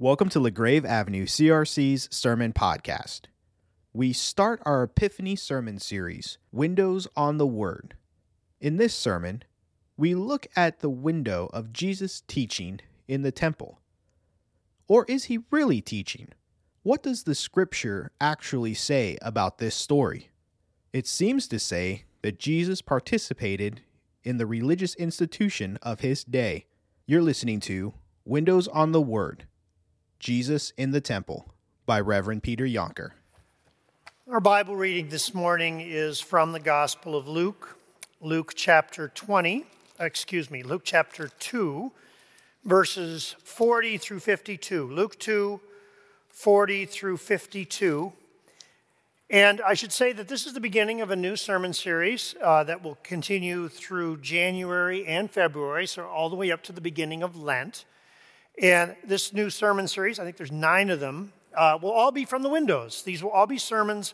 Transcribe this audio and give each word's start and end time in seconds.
Welcome 0.00 0.30
to 0.30 0.40
LaGrave 0.40 0.86
Avenue 0.86 1.26
CRC's 1.26 2.08
Sermon 2.10 2.54
Podcast. 2.54 3.26
We 3.92 4.14
start 4.14 4.62
our 4.64 4.84
Epiphany 4.84 5.36
Sermon 5.36 5.78
series, 5.78 6.38
Windows 6.50 7.06
on 7.14 7.36
the 7.36 7.46
Word. 7.46 7.96
In 8.62 8.78
this 8.78 8.94
sermon, 8.94 9.42
we 9.98 10.14
look 10.14 10.46
at 10.56 10.80
the 10.80 10.88
window 10.88 11.50
of 11.52 11.74
Jesus' 11.74 12.22
teaching 12.26 12.80
in 13.08 13.20
the 13.20 13.30
temple. 13.30 13.78
Or 14.88 15.04
is 15.06 15.24
he 15.24 15.40
really 15.50 15.82
teaching? 15.82 16.28
What 16.82 17.02
does 17.02 17.24
the 17.24 17.34
scripture 17.34 18.10
actually 18.22 18.72
say 18.72 19.18
about 19.20 19.58
this 19.58 19.74
story? 19.74 20.30
It 20.94 21.06
seems 21.06 21.46
to 21.48 21.58
say 21.58 22.04
that 22.22 22.38
Jesus 22.38 22.80
participated 22.80 23.82
in 24.24 24.38
the 24.38 24.46
religious 24.46 24.94
institution 24.94 25.78
of 25.82 26.00
his 26.00 26.24
day. 26.24 26.64
You're 27.04 27.20
listening 27.20 27.60
to 27.60 27.92
Windows 28.24 28.66
on 28.66 28.92
the 28.92 29.02
Word 29.02 29.44
Jesus 30.20 30.72
in 30.76 30.90
the 30.90 31.00
Temple 31.00 31.46
by 31.86 31.98
Reverend 31.98 32.42
Peter 32.42 32.66
Jonker. 32.66 33.12
Our 34.30 34.38
Bible 34.38 34.76
reading 34.76 35.08
this 35.08 35.34
morning 35.34 35.80
is 35.80 36.20
from 36.20 36.52
the 36.52 36.60
Gospel 36.60 37.16
of 37.16 37.26
Luke, 37.26 37.78
Luke 38.20 38.52
chapter 38.54 39.08
20, 39.08 39.64
excuse 39.98 40.50
me, 40.50 40.62
Luke 40.62 40.82
chapter 40.84 41.28
2, 41.40 41.90
verses 42.64 43.34
40 43.42 43.96
through 43.96 44.20
52. 44.20 44.86
Luke 44.86 45.18
2, 45.18 45.58
40 46.28 46.84
through 46.84 47.16
52. 47.16 48.12
And 49.30 49.62
I 49.62 49.72
should 49.72 49.92
say 49.92 50.12
that 50.12 50.28
this 50.28 50.46
is 50.46 50.52
the 50.52 50.60
beginning 50.60 51.00
of 51.00 51.10
a 51.10 51.16
new 51.16 51.34
sermon 51.34 51.72
series 51.72 52.34
uh, 52.42 52.62
that 52.64 52.82
will 52.82 52.98
continue 53.02 53.68
through 53.68 54.18
January 54.18 55.06
and 55.06 55.30
February, 55.30 55.86
so 55.86 56.04
all 56.04 56.28
the 56.28 56.36
way 56.36 56.50
up 56.52 56.62
to 56.64 56.72
the 56.72 56.80
beginning 56.82 57.22
of 57.22 57.40
Lent. 57.40 57.86
And 58.60 58.94
this 59.02 59.32
new 59.32 59.48
sermon 59.48 59.88
series, 59.88 60.18
I 60.18 60.24
think 60.24 60.36
there's 60.36 60.52
nine 60.52 60.90
of 60.90 61.00
them, 61.00 61.32
uh, 61.56 61.78
will 61.80 61.92
all 61.92 62.12
be 62.12 62.26
from 62.26 62.42
the 62.42 62.50
windows. 62.50 63.02
These 63.02 63.22
will 63.22 63.30
all 63.30 63.46
be 63.46 63.56
sermons 63.56 64.12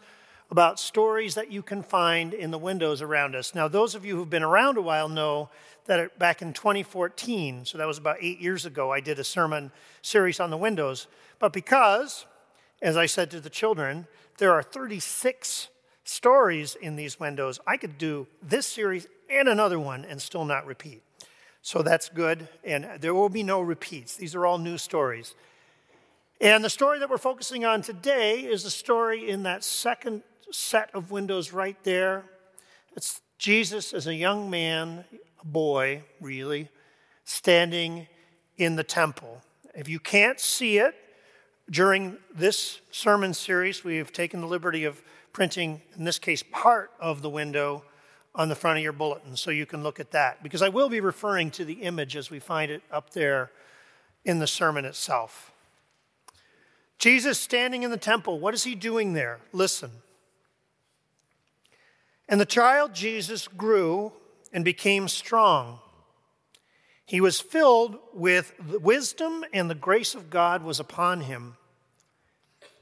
about 0.53 0.79
stories 0.79 1.35
that 1.35 1.51
you 1.51 1.63
can 1.63 1.83
find 1.83 2.33
in 2.33 2.53
the 2.53 2.59
windows 2.59 3.03
around 3.03 3.35
us. 3.35 3.57
Now, 3.57 3.67
those 3.67 3.97
of 3.97 4.05
you 4.05 4.15
who've 4.15 4.31
been 4.31 4.45
around 4.45 4.79
a 4.79 4.83
while 4.83 5.09
know 5.09 5.51
that 5.87 6.17
back 6.21 6.43
in 6.43 6.53
2014, 6.53 7.65
so 7.65 7.77
that 7.77 7.89
was 7.89 7.99
about 7.99 8.19
eight 8.21 8.39
years 8.39 8.65
ago, 8.65 8.93
I 8.93 9.01
did 9.01 9.19
a 9.19 9.25
sermon 9.25 9.73
series 10.01 10.39
on 10.39 10.51
the 10.51 10.57
windows. 10.57 11.09
But 11.41 11.53
because, 11.53 12.25
as 12.81 12.97
I 12.97 13.07
said 13.07 13.33
to 13.33 13.41
the 13.41 13.51
children, 13.51 14.07
there 14.39 14.53
are 14.53 14.63
36 14.63 15.69
stories 16.05 16.77
in 16.81 16.95
these 16.95 17.19
windows. 17.19 17.59
I 17.67 17.77
could 17.77 17.99
do 17.99 18.29
this 18.41 18.69
series 18.69 19.09
and 19.29 19.49
another 19.49 19.81
one 19.81 20.05
and 20.05 20.23
still 20.23 20.45
not 20.45 20.67
repeat. 20.67 21.03
So 21.67 21.83
that's 21.83 22.09
good. 22.09 22.47
And 22.63 22.87
there 23.01 23.13
will 23.13 23.29
be 23.29 23.43
no 23.43 23.61
repeats. 23.61 24.15
These 24.15 24.37
are 24.37 24.47
all 24.47 24.57
new 24.57 24.79
stories. 24.79 25.35
And 26.41 26.63
the 26.63 26.71
story 26.71 27.01
that 27.01 27.11
we're 27.11 27.19
focusing 27.19 27.65
on 27.65 27.83
today 27.83 28.43
is 28.43 28.63
the 28.63 28.71
story 28.71 29.29
in 29.29 29.43
that 29.43 29.65
second 29.65 30.23
set 30.53 30.95
of 30.95 31.11
windows 31.11 31.53
right 31.53 31.77
there. 31.83 32.23
It's 32.95 33.21
Jesus 33.37 33.93
as 33.93 34.07
a 34.07 34.15
young 34.15 34.49
man, 34.49 35.07
a 35.41 35.45
boy, 35.45 36.05
really, 36.21 36.69
standing 37.25 38.07
in 38.57 38.77
the 38.77 38.85
temple. 38.85 39.43
If 39.75 39.89
you 39.89 39.99
can't 39.99 40.39
see 40.39 40.79
it, 40.79 40.95
during 41.69 42.17
this 42.33 42.81
sermon 42.93 43.35
series, 43.35 43.83
we 43.83 43.97
have 43.97 44.13
taken 44.13 44.41
the 44.41 44.47
liberty 44.47 44.85
of 44.85 45.03
printing, 45.33 45.83
in 45.99 46.05
this 46.05 46.21
case, 46.21 46.45
part 46.53 46.93
of 47.01 47.23
the 47.23 47.29
window 47.29 47.83
on 48.37 48.51
the 48.51 48.55
front 48.55 48.77
of 48.77 48.85
your 48.85 48.93
bulletin 48.93 49.35
so 49.35 49.51
you 49.51 49.67
can 49.67 49.83
look 49.83 49.99
at 49.99 50.13
that. 50.13 50.43
Because 50.43 50.63
I 50.63 50.69
will 50.69 50.89
be 50.89 51.01
referring 51.01 51.51
to 51.53 51.65
the 51.65 51.83
image 51.83 52.15
as 52.15 52.31
we 52.31 52.39
find 52.39 52.71
it 52.71 52.83
up 52.93 53.11
there 53.11 53.51
in 54.25 54.39
the 54.39 54.47
sermon 54.47 54.85
itself. 54.85 55.53
Jesus 56.99 57.41
standing 57.41 57.83
in 57.83 57.91
the 57.91 57.97
temple, 57.97 58.39
what 58.39 58.55
is 58.55 58.65
he 58.65 58.75
doing 58.75 59.15
there? 59.15 59.41
Listen. 59.53 59.91
And 62.29 62.41
the 62.41 62.47
child 62.47 62.95
Jesus 62.95 63.49
grew 63.49 64.13
and 64.53 64.65
became 64.65 65.09
strong. 65.09 65.79
He 67.05 67.21
was 67.21 67.41
filled 67.41 67.99
with 68.13 68.53
wisdom, 68.81 69.45
and 69.53 69.71
the 69.71 69.77
grace 69.77 70.15
of 70.15 70.29
God 70.29 70.63
was 70.63 70.81
upon 70.81 71.21
him. 71.21 71.57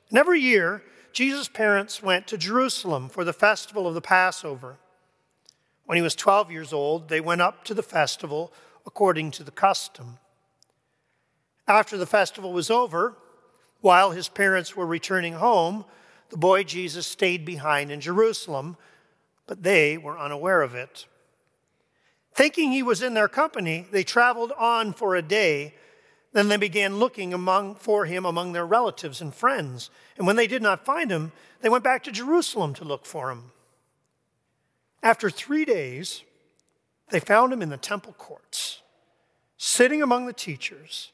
And 0.08 0.18
every 0.18 0.40
year, 0.40 0.82
Jesus' 1.12 1.48
parents 1.48 2.02
went 2.02 2.26
to 2.28 2.38
Jerusalem 2.38 3.08
for 3.08 3.22
the 3.22 3.34
festival 3.34 3.86
of 3.86 3.94
the 3.94 4.00
Passover. 4.00 4.78
When 5.86 5.96
he 5.96 6.02
was 6.02 6.14
12 6.14 6.50
years 6.50 6.72
old, 6.72 7.08
they 7.08 7.20
went 7.20 7.42
up 7.42 7.64
to 7.64 7.74
the 7.74 7.82
festival 7.82 8.52
according 8.86 9.30
to 9.32 9.44
the 9.44 9.50
custom. 9.50 10.18
After 11.66 11.96
the 11.96 12.06
festival 12.06 12.52
was 12.52 12.70
over, 12.70 13.14
while 13.80 14.10
his 14.10 14.28
parents 14.28 14.76
were 14.76 14.86
returning 14.86 15.34
home, 15.34 15.84
the 16.30 16.36
boy 16.36 16.64
Jesus 16.64 17.06
stayed 17.06 17.44
behind 17.44 17.90
in 17.90 18.00
Jerusalem, 18.00 18.76
but 19.46 19.62
they 19.62 19.98
were 19.98 20.18
unaware 20.18 20.62
of 20.62 20.74
it. 20.74 21.06
Thinking 22.34 22.72
he 22.72 22.82
was 22.82 23.02
in 23.02 23.14
their 23.14 23.28
company, 23.28 23.86
they 23.90 24.02
traveled 24.02 24.52
on 24.58 24.92
for 24.92 25.14
a 25.14 25.22
day. 25.22 25.74
Then 26.32 26.48
they 26.48 26.56
began 26.56 26.98
looking 26.98 27.32
among, 27.32 27.76
for 27.76 28.06
him 28.06 28.24
among 28.24 28.52
their 28.52 28.66
relatives 28.66 29.20
and 29.20 29.32
friends. 29.32 29.90
And 30.16 30.26
when 30.26 30.36
they 30.36 30.48
did 30.48 30.62
not 30.62 30.84
find 30.84 31.10
him, 31.10 31.30
they 31.60 31.68
went 31.68 31.84
back 31.84 32.02
to 32.04 32.12
Jerusalem 32.12 32.74
to 32.74 32.84
look 32.84 33.06
for 33.06 33.30
him. 33.30 33.52
After 35.04 35.28
three 35.28 35.66
days, 35.66 36.22
they 37.10 37.20
found 37.20 37.52
him 37.52 37.60
in 37.60 37.68
the 37.68 37.76
temple 37.76 38.14
courts, 38.14 38.80
sitting 39.58 40.02
among 40.02 40.24
the 40.24 40.32
teachers, 40.32 41.12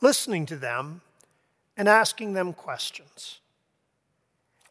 listening 0.00 0.46
to 0.46 0.56
them 0.56 1.00
and 1.76 1.88
asking 1.88 2.34
them 2.34 2.52
questions. 2.52 3.40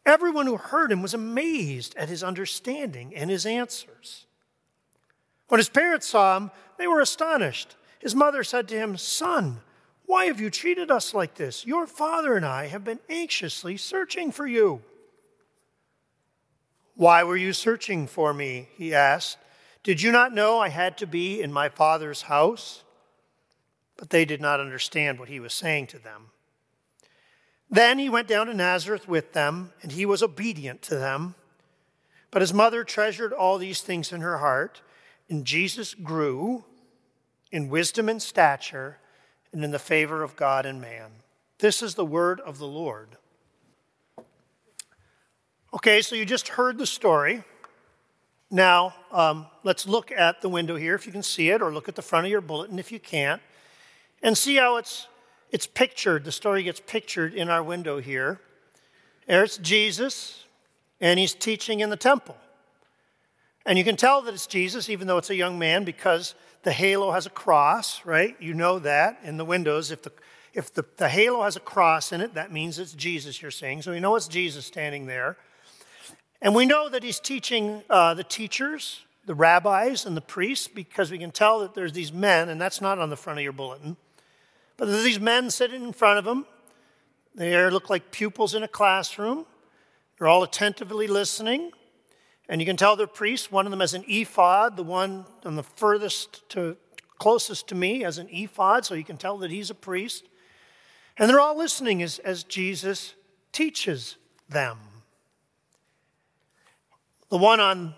Everyone 0.06 0.46
who 0.46 0.56
heard 0.56 0.90
him 0.90 1.02
was 1.02 1.12
amazed 1.12 1.94
at 1.96 2.08
his 2.08 2.24
understanding 2.24 3.14
and 3.14 3.28
his 3.28 3.44
answers. 3.44 4.24
When 5.48 5.58
his 5.58 5.68
parents 5.68 6.06
saw 6.06 6.38
him, 6.38 6.50
they 6.78 6.86
were 6.86 7.00
astonished. 7.00 7.76
His 7.98 8.14
mother 8.14 8.42
said 8.44 8.66
to 8.68 8.78
him, 8.78 8.96
Son, 8.96 9.60
why 10.06 10.26
have 10.26 10.40
you 10.40 10.48
treated 10.48 10.90
us 10.90 11.12
like 11.12 11.34
this? 11.34 11.66
Your 11.66 11.86
father 11.86 12.34
and 12.34 12.46
I 12.46 12.68
have 12.68 12.84
been 12.84 13.00
anxiously 13.10 13.76
searching 13.76 14.32
for 14.32 14.46
you. 14.46 14.82
Why 16.96 17.24
were 17.24 17.36
you 17.36 17.52
searching 17.52 18.06
for 18.06 18.32
me? 18.32 18.68
He 18.76 18.94
asked. 18.94 19.38
Did 19.82 20.00
you 20.00 20.12
not 20.12 20.32
know 20.32 20.60
I 20.60 20.68
had 20.68 20.96
to 20.98 21.06
be 21.06 21.42
in 21.42 21.52
my 21.52 21.68
father's 21.68 22.22
house? 22.22 22.82
But 23.96 24.10
they 24.10 24.24
did 24.24 24.40
not 24.40 24.60
understand 24.60 25.18
what 25.18 25.28
he 25.28 25.40
was 25.40 25.52
saying 25.52 25.88
to 25.88 25.98
them. 25.98 26.30
Then 27.70 27.98
he 27.98 28.08
went 28.08 28.28
down 28.28 28.46
to 28.46 28.54
Nazareth 28.54 29.08
with 29.08 29.32
them, 29.32 29.72
and 29.82 29.92
he 29.92 30.06
was 30.06 30.22
obedient 30.22 30.82
to 30.82 30.96
them. 30.96 31.34
But 32.30 32.42
his 32.42 32.54
mother 32.54 32.84
treasured 32.84 33.32
all 33.32 33.58
these 33.58 33.80
things 33.80 34.12
in 34.12 34.20
her 34.20 34.38
heart. 34.38 34.82
And 35.28 35.44
Jesus 35.44 35.94
grew 35.94 36.64
in 37.50 37.68
wisdom 37.68 38.08
and 38.08 38.20
stature 38.20 38.98
and 39.52 39.64
in 39.64 39.70
the 39.70 39.78
favor 39.78 40.22
of 40.22 40.36
God 40.36 40.66
and 40.66 40.80
man. 40.80 41.10
This 41.58 41.82
is 41.82 41.94
the 41.94 42.04
word 42.04 42.40
of 42.40 42.58
the 42.58 42.66
Lord. 42.66 43.16
Okay, 45.74 46.02
so 46.02 46.14
you 46.14 46.24
just 46.24 46.46
heard 46.46 46.78
the 46.78 46.86
story. 46.86 47.42
Now, 48.48 48.94
um, 49.10 49.46
let's 49.64 49.88
look 49.88 50.12
at 50.12 50.40
the 50.40 50.48
window 50.48 50.76
here 50.76 50.94
if 50.94 51.04
you 51.04 51.10
can 51.10 51.24
see 51.24 51.50
it, 51.50 51.60
or 51.60 51.74
look 51.74 51.88
at 51.88 51.96
the 51.96 52.02
front 52.02 52.26
of 52.26 52.30
your 52.30 52.40
bulletin 52.40 52.78
if 52.78 52.92
you 52.92 53.00
can't, 53.00 53.42
and 54.22 54.38
see 54.38 54.54
how 54.54 54.76
it's, 54.76 55.08
it's 55.50 55.66
pictured. 55.66 56.22
The 56.22 56.30
story 56.30 56.62
gets 56.62 56.78
pictured 56.78 57.34
in 57.34 57.48
our 57.48 57.60
window 57.60 58.00
here. 58.00 58.40
There's 59.26 59.58
Jesus, 59.58 60.44
and 61.00 61.18
he's 61.18 61.34
teaching 61.34 61.80
in 61.80 61.90
the 61.90 61.96
temple. 61.96 62.36
And 63.66 63.76
you 63.76 63.82
can 63.82 63.96
tell 63.96 64.22
that 64.22 64.32
it's 64.32 64.46
Jesus, 64.46 64.88
even 64.88 65.08
though 65.08 65.18
it's 65.18 65.30
a 65.30 65.34
young 65.34 65.58
man, 65.58 65.82
because 65.82 66.36
the 66.62 66.72
halo 66.72 67.10
has 67.10 67.26
a 67.26 67.30
cross, 67.30 68.00
right? 68.04 68.36
You 68.38 68.54
know 68.54 68.78
that 68.78 69.18
in 69.24 69.38
the 69.38 69.44
windows. 69.44 69.90
If 69.90 70.02
the 70.02 70.12
if 70.52 70.72
the, 70.72 70.84
the 70.98 71.08
halo 71.08 71.42
has 71.42 71.56
a 71.56 71.60
cross 71.60 72.12
in 72.12 72.20
it, 72.20 72.34
that 72.34 72.52
means 72.52 72.78
it's 72.78 72.92
Jesus 72.92 73.42
you're 73.42 73.50
seeing. 73.50 73.82
So 73.82 73.90
we 73.90 73.98
know 73.98 74.14
it's 74.14 74.28
Jesus 74.28 74.64
standing 74.64 75.06
there. 75.06 75.36
And 76.42 76.54
we 76.54 76.66
know 76.66 76.88
that 76.88 77.02
he's 77.02 77.20
teaching 77.20 77.82
uh, 77.88 78.14
the 78.14 78.24
teachers, 78.24 79.00
the 79.24 79.34
rabbis, 79.34 80.04
and 80.04 80.16
the 80.16 80.20
priests, 80.20 80.68
because 80.68 81.10
we 81.10 81.18
can 81.18 81.30
tell 81.30 81.60
that 81.60 81.74
there's 81.74 81.92
these 81.92 82.12
men, 82.12 82.48
and 82.48 82.60
that's 82.60 82.80
not 82.80 82.98
on 82.98 83.10
the 83.10 83.16
front 83.16 83.38
of 83.38 83.42
your 83.42 83.52
bulletin, 83.52 83.96
but 84.76 84.86
there's 84.86 85.04
these 85.04 85.20
men 85.20 85.50
sitting 85.50 85.82
in 85.84 85.92
front 85.92 86.18
of 86.18 86.26
him. 86.26 86.44
They 87.34 87.70
look 87.70 87.90
like 87.90 88.10
pupils 88.10 88.54
in 88.54 88.62
a 88.62 88.68
classroom. 88.68 89.46
They're 90.18 90.28
all 90.28 90.42
attentively 90.42 91.06
listening. 91.06 91.72
And 92.48 92.60
you 92.60 92.66
can 92.66 92.76
tell 92.76 92.94
they're 92.94 93.06
priests. 93.06 93.50
One 93.50 93.66
of 93.66 93.70
them 93.70 93.80
has 93.80 93.94
an 93.94 94.04
ephod, 94.06 94.76
the 94.76 94.82
one 94.82 95.24
on 95.44 95.56
the 95.56 95.62
furthest 95.62 96.48
to 96.50 96.76
closest 97.18 97.68
to 97.68 97.74
me 97.74 98.00
has 98.00 98.18
an 98.18 98.28
ephod, 98.30 98.84
so 98.84 98.94
you 98.94 99.04
can 99.04 99.16
tell 99.16 99.38
that 99.38 99.50
he's 99.50 99.70
a 99.70 99.74
priest. 99.74 100.24
And 101.16 101.30
they're 101.30 101.40
all 101.40 101.56
listening 101.56 102.02
as, 102.02 102.18
as 102.18 102.44
Jesus 102.44 103.14
teaches 103.52 104.16
them. 104.48 104.78
The 107.34 107.38
one 107.38 107.58
on, 107.58 107.96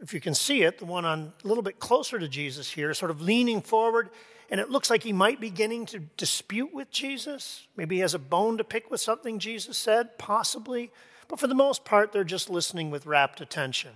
if 0.00 0.14
you 0.14 0.20
can 0.22 0.34
see 0.34 0.62
it, 0.62 0.78
the 0.78 0.86
one 0.86 1.04
on 1.04 1.34
a 1.44 1.46
little 1.46 1.62
bit 1.62 1.78
closer 1.78 2.18
to 2.18 2.26
Jesus 2.26 2.70
here, 2.70 2.94
sort 2.94 3.10
of 3.10 3.20
leaning 3.20 3.60
forward 3.60 4.08
and 4.50 4.58
it 4.58 4.70
looks 4.70 4.88
like 4.88 5.02
he 5.02 5.12
might 5.12 5.42
be 5.42 5.50
beginning 5.50 5.84
to 5.84 5.98
dispute 6.16 6.72
with 6.72 6.90
Jesus. 6.90 7.66
Maybe 7.76 7.96
he 7.96 8.00
has 8.00 8.14
a 8.14 8.18
bone 8.18 8.56
to 8.56 8.64
pick 8.64 8.90
with 8.90 9.02
something 9.02 9.38
Jesus 9.38 9.76
said, 9.76 10.16
possibly. 10.16 10.90
But 11.28 11.38
for 11.38 11.48
the 11.48 11.54
most 11.54 11.84
part, 11.84 12.12
they're 12.12 12.24
just 12.24 12.48
listening 12.48 12.90
with 12.90 13.04
rapt 13.04 13.42
attention. 13.42 13.90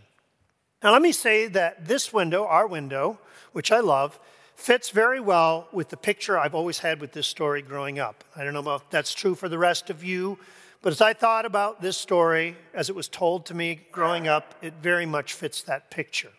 Now, 0.83 0.93
let 0.93 1.01
me 1.01 1.13
say 1.13 1.47
that 1.47 1.87
this 1.87 2.13
window, 2.13 2.45
our 2.45 2.67
window, 2.67 3.19
which 3.53 3.73
I 3.73 3.81
love, 3.81 4.21
fits 4.57 4.91
very 4.91 5.21
well 5.21 5.69
with 5.73 5.89
the 5.89 5.97
picture 5.97 6.39
I've 6.39 6.55
always 6.55 6.81
had 6.81 7.01
with 7.01 7.13
this 7.13 7.27
story 7.27 7.63
growing 7.63 7.99
up. 7.99 8.25
I 8.37 8.45
don't 8.45 8.53
know 8.53 8.75
if 8.75 8.91
that's 8.91 9.15
true 9.15 9.35
for 9.35 9.49
the 9.49 9.59
rest 9.59 9.89
of 9.89 10.05
you, 10.05 10.39
but 10.87 10.93
as 10.93 11.01
I 11.01 11.15
thought 11.15 11.45
about 11.45 11.83
this 11.83 11.97
story 11.97 12.57
as 12.73 12.89
it 12.89 12.95
was 12.95 13.09
told 13.09 13.47
to 13.47 13.55
me 13.55 13.81
growing 13.91 14.29
up, 14.29 14.55
it 14.63 14.75
very 14.81 15.05
much 15.05 15.33
fits 15.33 15.61
that 15.63 15.91
picture. 15.91 16.31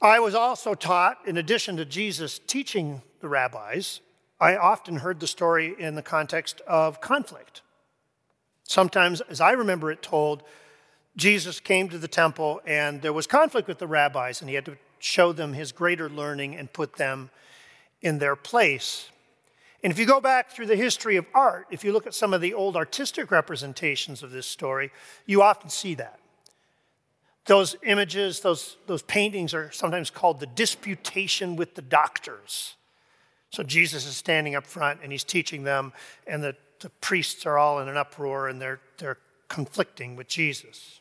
I 0.00 0.18
was 0.18 0.34
also 0.34 0.72
taught, 0.72 1.18
in 1.26 1.36
addition 1.36 1.76
to 1.76 1.84
Jesus 1.84 2.38
teaching 2.38 3.02
the 3.20 3.28
rabbis, 3.28 4.00
I 4.40 4.56
often 4.56 4.96
heard 4.96 5.20
the 5.20 5.26
story 5.26 5.74
in 5.78 5.96
the 5.96 6.02
context 6.02 6.62
of 6.66 7.02
conflict. 7.02 7.60
Sometimes, 8.62 9.20
as 9.20 9.42
I 9.42 9.50
remember 9.50 9.90
it 9.90 10.00
told, 10.00 10.44
Jesus 11.14 11.60
came 11.60 11.90
to 11.90 11.98
the 11.98 12.08
temple 12.08 12.62
and 12.64 13.02
there 13.02 13.12
was 13.12 13.26
conflict 13.26 13.68
with 13.68 13.80
the 13.80 13.86
rabbis, 13.86 14.40
and 14.40 14.48
he 14.48 14.54
had 14.54 14.64
to 14.64 14.78
show 14.98 15.34
them 15.34 15.52
his 15.52 15.72
greater 15.72 16.08
learning 16.08 16.56
and 16.56 16.72
put 16.72 16.96
them 16.96 17.28
in 18.00 18.18
their 18.18 18.34
place. 18.34 19.10
And 19.82 19.92
if 19.92 19.98
you 19.98 20.06
go 20.06 20.20
back 20.20 20.50
through 20.50 20.66
the 20.66 20.76
history 20.76 21.16
of 21.16 21.26
art, 21.34 21.66
if 21.70 21.84
you 21.84 21.92
look 21.92 22.06
at 22.06 22.14
some 22.14 22.34
of 22.34 22.40
the 22.40 22.54
old 22.54 22.76
artistic 22.76 23.30
representations 23.30 24.22
of 24.22 24.30
this 24.32 24.46
story, 24.46 24.90
you 25.24 25.42
often 25.42 25.70
see 25.70 25.94
that. 25.94 26.18
Those 27.46 27.76
images, 27.84 28.40
those, 28.40 28.76
those 28.86 29.02
paintings 29.02 29.54
are 29.54 29.70
sometimes 29.70 30.10
called 30.10 30.40
the 30.40 30.46
disputation 30.46 31.56
with 31.56 31.76
the 31.76 31.82
doctors. 31.82 32.74
So 33.50 33.62
Jesus 33.62 34.04
is 34.04 34.16
standing 34.16 34.54
up 34.54 34.66
front 34.66 35.00
and 35.02 35.12
he's 35.12 35.24
teaching 35.24 35.62
them, 35.62 35.92
and 36.26 36.42
the, 36.42 36.56
the 36.80 36.90
priests 37.00 37.46
are 37.46 37.56
all 37.56 37.78
in 37.80 37.88
an 37.88 37.96
uproar 37.96 38.48
and 38.48 38.60
they're, 38.60 38.80
they're 38.98 39.18
conflicting 39.48 40.16
with 40.16 40.28
Jesus. 40.28 41.00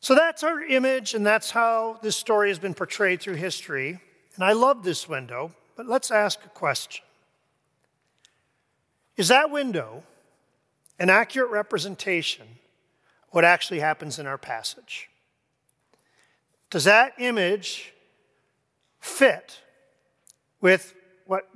So 0.00 0.14
that's 0.14 0.44
our 0.44 0.62
image, 0.62 1.14
and 1.14 1.26
that's 1.26 1.50
how 1.50 1.98
this 2.02 2.14
story 2.16 2.50
has 2.50 2.60
been 2.60 2.74
portrayed 2.74 3.20
through 3.20 3.34
history. 3.34 3.98
And 4.36 4.44
I 4.44 4.52
love 4.52 4.84
this 4.84 5.08
window, 5.08 5.52
but 5.78 5.86
let's 5.86 6.10
ask 6.10 6.44
a 6.44 6.48
question 6.48 7.04
Is 9.16 9.28
that 9.28 9.50
window 9.50 10.02
an 10.98 11.08
accurate 11.08 11.50
representation 11.50 12.42
of 12.42 13.28
what 13.30 13.44
actually 13.44 13.78
happens 13.78 14.18
in 14.18 14.26
our 14.26 14.36
passage. 14.36 15.08
Does 16.70 16.82
that 16.84 17.12
image 17.18 17.94
fit 18.98 19.60
with 20.60 20.94
what 21.26 21.48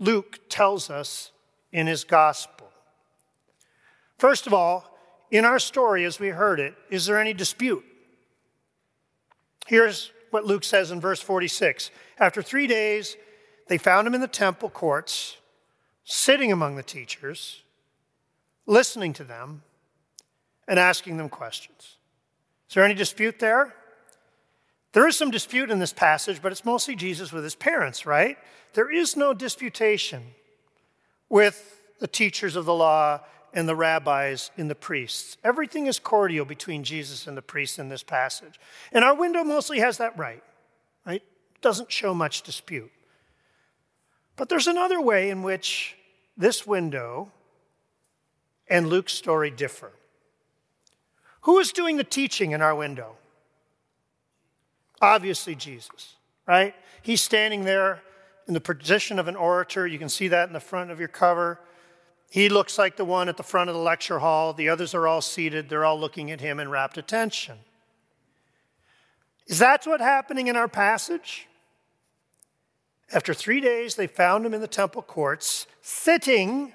Luke 0.00 0.40
tells 0.48 0.90
us 0.90 1.30
in 1.70 1.86
his 1.86 2.02
gospel? 2.02 2.68
First 4.18 4.48
of 4.48 4.52
all, 4.52 4.98
in 5.30 5.44
our 5.44 5.60
story, 5.60 6.04
as 6.04 6.18
we 6.18 6.30
heard 6.30 6.58
it, 6.58 6.74
is 6.90 7.06
there 7.06 7.20
any 7.20 7.32
dispute? 7.32 7.84
Here's 9.68 10.10
what 10.32 10.44
Luke 10.44 10.64
says 10.64 10.90
in 10.90 11.00
verse 11.00 11.20
46 11.20 11.92
After 12.18 12.42
three 12.42 12.66
days, 12.66 13.16
they 13.70 13.78
found 13.78 14.04
him 14.04 14.16
in 14.16 14.20
the 14.20 14.26
temple 14.26 14.68
courts, 14.68 15.36
sitting 16.02 16.50
among 16.50 16.74
the 16.74 16.82
teachers, 16.82 17.62
listening 18.66 19.12
to 19.12 19.22
them 19.22 19.62
and 20.66 20.76
asking 20.76 21.18
them 21.18 21.28
questions. 21.28 21.96
Is 22.68 22.74
there 22.74 22.82
any 22.82 22.94
dispute 22.94 23.38
there? 23.38 23.72
There 24.92 25.06
is 25.06 25.16
some 25.16 25.30
dispute 25.30 25.70
in 25.70 25.78
this 25.78 25.92
passage, 25.92 26.42
but 26.42 26.50
it's 26.50 26.64
mostly 26.64 26.96
Jesus 26.96 27.32
with 27.32 27.44
his 27.44 27.54
parents, 27.54 28.04
right? 28.04 28.36
There 28.72 28.90
is 28.90 29.16
no 29.16 29.32
disputation 29.32 30.22
with 31.28 31.80
the 32.00 32.08
teachers 32.08 32.56
of 32.56 32.64
the 32.64 32.74
law 32.74 33.20
and 33.54 33.68
the 33.68 33.76
rabbis 33.76 34.50
and 34.56 34.68
the 34.68 34.74
priests. 34.74 35.36
Everything 35.44 35.86
is 35.86 36.00
cordial 36.00 36.44
between 36.44 36.82
Jesus 36.82 37.28
and 37.28 37.36
the 37.36 37.42
priests 37.42 37.78
in 37.78 37.88
this 37.88 38.02
passage. 38.02 38.58
And 38.90 39.04
our 39.04 39.14
window 39.14 39.44
mostly 39.44 39.78
has 39.78 39.98
that 39.98 40.18
right, 40.18 40.42
right? 41.06 41.22
Doesn't 41.60 41.92
show 41.92 42.12
much 42.14 42.42
dispute. 42.42 42.90
But 44.40 44.48
there's 44.48 44.68
another 44.68 45.02
way 45.02 45.28
in 45.28 45.42
which 45.42 45.98
this 46.34 46.66
window 46.66 47.30
and 48.68 48.88
Luke's 48.88 49.12
story 49.12 49.50
differ. 49.50 49.92
Who 51.42 51.58
is 51.58 51.72
doing 51.72 51.98
the 51.98 52.04
teaching 52.04 52.52
in 52.52 52.62
our 52.62 52.74
window? 52.74 53.16
Obviously, 55.02 55.54
Jesus, 55.54 56.14
right? 56.46 56.74
He's 57.02 57.20
standing 57.20 57.64
there 57.64 58.00
in 58.48 58.54
the 58.54 58.62
position 58.62 59.18
of 59.18 59.28
an 59.28 59.36
orator. 59.36 59.86
You 59.86 59.98
can 59.98 60.08
see 60.08 60.28
that 60.28 60.48
in 60.48 60.54
the 60.54 60.58
front 60.58 60.90
of 60.90 60.98
your 60.98 61.08
cover. 61.08 61.60
He 62.30 62.48
looks 62.48 62.78
like 62.78 62.96
the 62.96 63.04
one 63.04 63.28
at 63.28 63.36
the 63.36 63.42
front 63.42 63.68
of 63.68 63.76
the 63.76 63.82
lecture 63.82 64.20
hall. 64.20 64.54
The 64.54 64.70
others 64.70 64.94
are 64.94 65.06
all 65.06 65.20
seated. 65.20 65.68
They're 65.68 65.84
all 65.84 66.00
looking 66.00 66.30
at 66.30 66.40
him 66.40 66.58
in 66.58 66.70
rapt 66.70 66.96
attention. 66.96 67.58
Is 69.46 69.58
that 69.58 69.86
what's 69.86 70.02
happening 70.02 70.46
in 70.46 70.56
our 70.56 70.66
passage? 70.66 71.46
After 73.12 73.34
three 73.34 73.60
days, 73.60 73.96
they 73.96 74.06
found 74.06 74.46
him 74.46 74.54
in 74.54 74.60
the 74.60 74.68
temple 74.68 75.02
courts, 75.02 75.66
sitting 75.82 76.72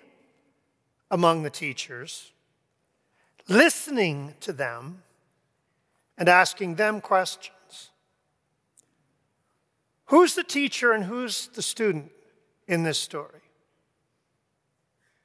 among 1.09 1.43
the 1.43 1.49
teachers 1.49 2.31
listening 3.47 4.33
to 4.41 4.53
them 4.53 5.03
and 6.17 6.29
asking 6.29 6.75
them 6.75 7.01
questions. 7.01 7.91
Who's 10.05 10.35
the 10.35 10.43
teacher 10.43 10.91
and 10.93 11.03
who's 11.03 11.47
the 11.47 11.61
student 11.61 12.11
in 12.67 12.83
this 12.83 12.99
story? 12.99 13.41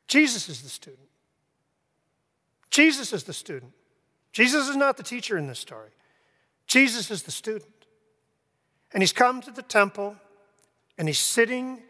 Jesus 0.07 0.49
is 0.49 0.63
the 0.63 0.69
student. 0.69 1.09
Jesus 2.71 3.13
is 3.13 3.25
the 3.25 3.33
student. 3.33 3.73
Jesus 4.33 4.69
is 4.69 4.77
not 4.77 4.97
the 4.97 5.03
teacher 5.03 5.37
in 5.37 5.47
this 5.47 5.59
story. 5.59 5.91
Jesus 6.67 7.11
is 7.11 7.25
the 7.25 7.31
student. 7.31 7.71
And 8.93 9.03
he's 9.03 9.13
come 9.13 9.41
to 9.43 9.51
the 9.51 9.63
temple 9.63 10.17
and 10.99 11.09
he's 11.09 11.19
sitting 11.19 11.83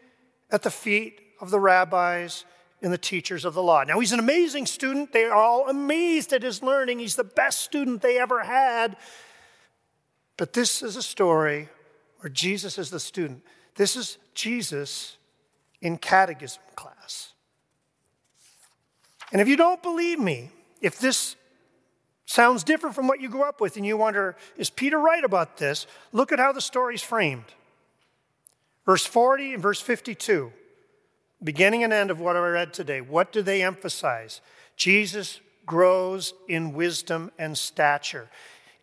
at 0.49 0.63
the 0.63 0.71
feet 0.71 1.19
of 1.39 1.49
the 1.49 1.59
rabbis 1.59 2.45
and 2.81 2.91
the 2.91 2.97
teachers 2.97 3.45
of 3.45 3.53
the 3.53 3.61
law. 3.61 3.83
Now, 3.83 3.99
he's 3.99 4.11
an 4.11 4.19
amazing 4.19 4.65
student. 4.65 5.13
They 5.13 5.25
are 5.25 5.33
all 5.33 5.69
amazed 5.69 6.33
at 6.33 6.43
his 6.43 6.63
learning. 6.63 6.99
He's 6.99 7.15
the 7.15 7.23
best 7.23 7.61
student 7.61 8.01
they 8.01 8.17
ever 8.17 8.43
had. 8.43 8.97
But 10.37 10.53
this 10.53 10.81
is 10.81 10.95
a 10.95 11.03
story 11.03 11.69
where 12.19 12.29
Jesus 12.29 12.77
is 12.77 12.89
the 12.89 12.99
student. 12.99 13.43
This 13.75 13.95
is 13.95 14.17
Jesus 14.33 15.17
in 15.81 15.97
catechism 15.97 16.61
class. 16.75 17.33
And 19.31 19.41
if 19.41 19.47
you 19.47 19.55
don't 19.55 19.81
believe 19.81 20.19
me, 20.19 20.49
if 20.81 20.99
this 20.99 21.35
sounds 22.25 22.63
different 22.63 22.95
from 22.95 23.07
what 23.07 23.21
you 23.21 23.29
grew 23.29 23.43
up 23.43 23.61
with 23.61 23.77
and 23.77 23.85
you 23.85 23.97
wonder, 23.97 24.35
is 24.57 24.69
Peter 24.69 24.97
right 24.97 25.23
about 25.23 25.57
this? 25.57 25.85
Look 26.11 26.31
at 26.31 26.39
how 26.39 26.51
the 26.51 26.61
story's 26.61 27.01
framed. 27.01 27.45
Verse 28.85 29.05
40 29.05 29.53
and 29.53 29.61
verse 29.61 29.81
52 29.81 30.51
beginning 31.43 31.83
and 31.83 31.91
end 31.91 32.11
of 32.11 32.19
what 32.19 32.35
I 32.35 32.47
read 32.47 32.73
today, 32.73 33.01
what 33.01 33.31
do 33.31 33.41
they 33.41 33.63
emphasize? 33.63 34.41
Jesus 34.75 35.39
grows 35.65 36.33
in 36.47 36.73
wisdom 36.73 37.31
and 37.37 37.57
stature. 37.57 38.29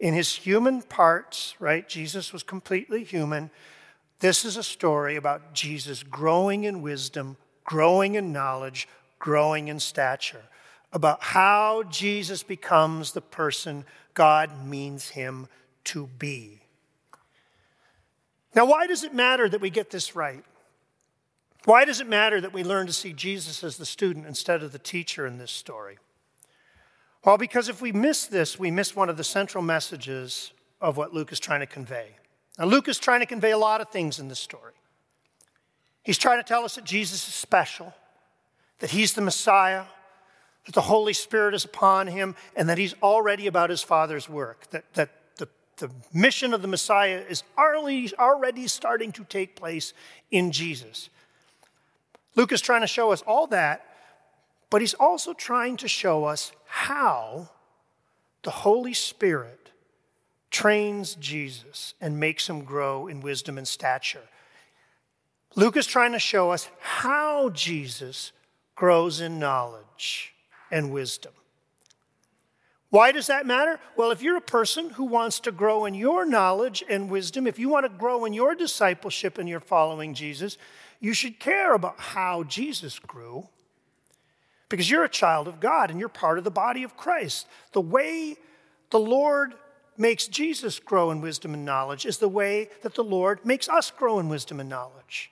In 0.00 0.14
his 0.14 0.34
human 0.34 0.82
parts, 0.82 1.54
right? 1.58 1.88
Jesus 1.88 2.32
was 2.32 2.42
completely 2.42 3.04
human. 3.04 3.50
This 4.20 4.44
is 4.44 4.56
a 4.56 4.62
story 4.62 5.16
about 5.16 5.54
Jesus 5.54 6.02
growing 6.02 6.64
in 6.64 6.82
wisdom, 6.82 7.36
growing 7.64 8.14
in 8.14 8.32
knowledge, 8.32 8.88
growing 9.18 9.68
in 9.68 9.80
stature, 9.80 10.44
about 10.92 11.22
how 11.22 11.82
Jesus 11.84 12.42
becomes 12.42 13.12
the 13.12 13.20
person 13.20 13.84
God 14.14 14.66
means 14.66 15.10
him 15.10 15.48
to 15.84 16.06
be. 16.18 16.60
Now, 18.58 18.66
why 18.66 18.88
does 18.88 19.04
it 19.04 19.14
matter 19.14 19.48
that 19.48 19.60
we 19.60 19.70
get 19.70 19.90
this 19.90 20.16
right? 20.16 20.44
Why 21.64 21.84
does 21.84 22.00
it 22.00 22.08
matter 22.08 22.40
that 22.40 22.52
we 22.52 22.64
learn 22.64 22.88
to 22.88 22.92
see 22.92 23.12
Jesus 23.12 23.62
as 23.62 23.76
the 23.76 23.86
student 23.86 24.26
instead 24.26 24.64
of 24.64 24.72
the 24.72 24.80
teacher 24.80 25.28
in 25.28 25.38
this 25.38 25.52
story? 25.52 25.98
Well, 27.24 27.38
because 27.38 27.68
if 27.68 27.80
we 27.80 27.92
miss 27.92 28.26
this, 28.26 28.58
we 28.58 28.72
miss 28.72 28.96
one 28.96 29.08
of 29.08 29.16
the 29.16 29.22
central 29.22 29.62
messages 29.62 30.52
of 30.80 30.96
what 30.96 31.14
Luke 31.14 31.30
is 31.30 31.38
trying 31.38 31.60
to 31.60 31.66
convey. 31.66 32.16
Now, 32.58 32.64
Luke 32.64 32.88
is 32.88 32.98
trying 32.98 33.20
to 33.20 33.26
convey 33.26 33.52
a 33.52 33.58
lot 33.58 33.80
of 33.80 33.90
things 33.90 34.18
in 34.18 34.26
this 34.26 34.40
story. 34.40 34.74
He's 36.02 36.18
trying 36.18 36.40
to 36.40 36.48
tell 36.48 36.64
us 36.64 36.74
that 36.74 36.84
Jesus 36.84 37.28
is 37.28 37.34
special, 37.34 37.94
that 38.80 38.90
he's 38.90 39.12
the 39.12 39.20
Messiah, 39.20 39.84
that 40.66 40.74
the 40.74 40.80
Holy 40.80 41.12
Spirit 41.12 41.54
is 41.54 41.64
upon 41.64 42.08
him, 42.08 42.34
and 42.56 42.68
that 42.68 42.78
he's 42.78 42.96
already 43.04 43.46
about 43.46 43.70
his 43.70 43.84
Father's 43.84 44.28
work, 44.28 44.68
that, 44.70 44.92
that 44.94 45.10
the, 45.78 45.90
mission 46.12 46.52
of 46.54 46.62
the 46.62 46.68
Messiah 46.68 47.22
is 47.28 47.42
already, 47.56 48.10
already 48.18 48.66
starting 48.66 49.12
to 49.12 49.24
take 49.24 49.56
place 49.56 49.92
in 50.30 50.52
Jesus. 50.52 51.10
Luke 52.36 52.52
is 52.52 52.60
trying 52.60 52.82
to 52.82 52.86
show 52.86 53.10
us 53.12 53.22
all 53.22 53.46
that, 53.48 53.84
but 54.70 54.80
he's 54.80 54.94
also 54.94 55.32
trying 55.32 55.76
to 55.78 55.88
show 55.88 56.24
us 56.24 56.52
how 56.66 57.48
the 58.42 58.50
Holy 58.50 58.94
Spirit 58.94 59.70
trains 60.50 61.14
Jesus 61.16 61.94
and 62.00 62.20
makes 62.20 62.48
him 62.48 62.64
grow 62.64 63.06
in 63.06 63.20
wisdom 63.20 63.58
and 63.58 63.66
stature. 63.66 64.22
Luke 65.56 65.76
is 65.76 65.86
trying 65.86 66.12
to 66.12 66.18
show 66.18 66.50
us 66.50 66.68
how 66.80 67.50
Jesus 67.50 68.32
grows 68.76 69.20
in 69.20 69.38
knowledge 69.38 70.34
and 70.70 70.92
wisdom. 70.92 71.32
Why 72.90 73.12
does 73.12 73.26
that 73.26 73.46
matter? 73.46 73.78
Well, 73.96 74.10
if 74.10 74.22
you're 74.22 74.38
a 74.38 74.42
person 74.42 74.90
who 74.90 75.04
wants 75.04 75.40
to 75.40 75.52
grow 75.52 75.84
in 75.84 75.94
your 75.94 76.24
knowledge 76.24 76.82
and 76.88 77.10
wisdom, 77.10 77.46
if 77.46 77.58
you 77.58 77.68
want 77.68 77.84
to 77.84 77.98
grow 77.98 78.24
in 78.24 78.32
your 78.32 78.54
discipleship 78.54 79.36
and 79.36 79.48
your 79.48 79.60
following 79.60 80.14
Jesus, 80.14 80.56
you 81.00 81.12
should 81.12 81.38
care 81.38 81.74
about 81.74 82.00
how 82.00 82.44
Jesus 82.44 82.98
grew 82.98 83.48
because 84.68 84.90
you're 84.90 85.04
a 85.04 85.08
child 85.08 85.48
of 85.48 85.60
God 85.60 85.90
and 85.90 86.00
you're 86.00 86.08
part 86.08 86.38
of 86.38 86.44
the 86.44 86.50
body 86.50 86.82
of 86.82 86.96
Christ. 86.96 87.46
The 87.72 87.80
way 87.80 88.36
the 88.90 89.00
Lord 89.00 89.54
makes 89.98 90.26
Jesus 90.26 90.78
grow 90.78 91.10
in 91.10 91.20
wisdom 91.20 91.52
and 91.52 91.64
knowledge 91.64 92.06
is 92.06 92.18
the 92.18 92.28
way 92.28 92.70
that 92.82 92.94
the 92.94 93.04
Lord 93.04 93.44
makes 93.44 93.68
us 93.68 93.90
grow 93.90 94.18
in 94.18 94.28
wisdom 94.28 94.60
and 94.60 94.68
knowledge. 94.68 95.30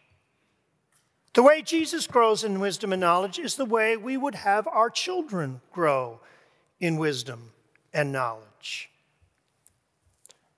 The 1.34 1.42
way 1.42 1.62
Jesus 1.62 2.06
grows 2.06 2.44
in 2.44 2.60
wisdom 2.60 2.92
and 2.92 3.00
knowledge 3.00 3.38
is 3.38 3.56
the 3.56 3.64
way 3.64 3.96
we 3.96 4.16
would 4.16 4.34
have 4.34 4.66
our 4.66 4.90
children 4.90 5.60
grow 5.72 6.20
in 6.80 6.96
wisdom 6.96 7.52
and 7.92 8.12
knowledge. 8.12 8.90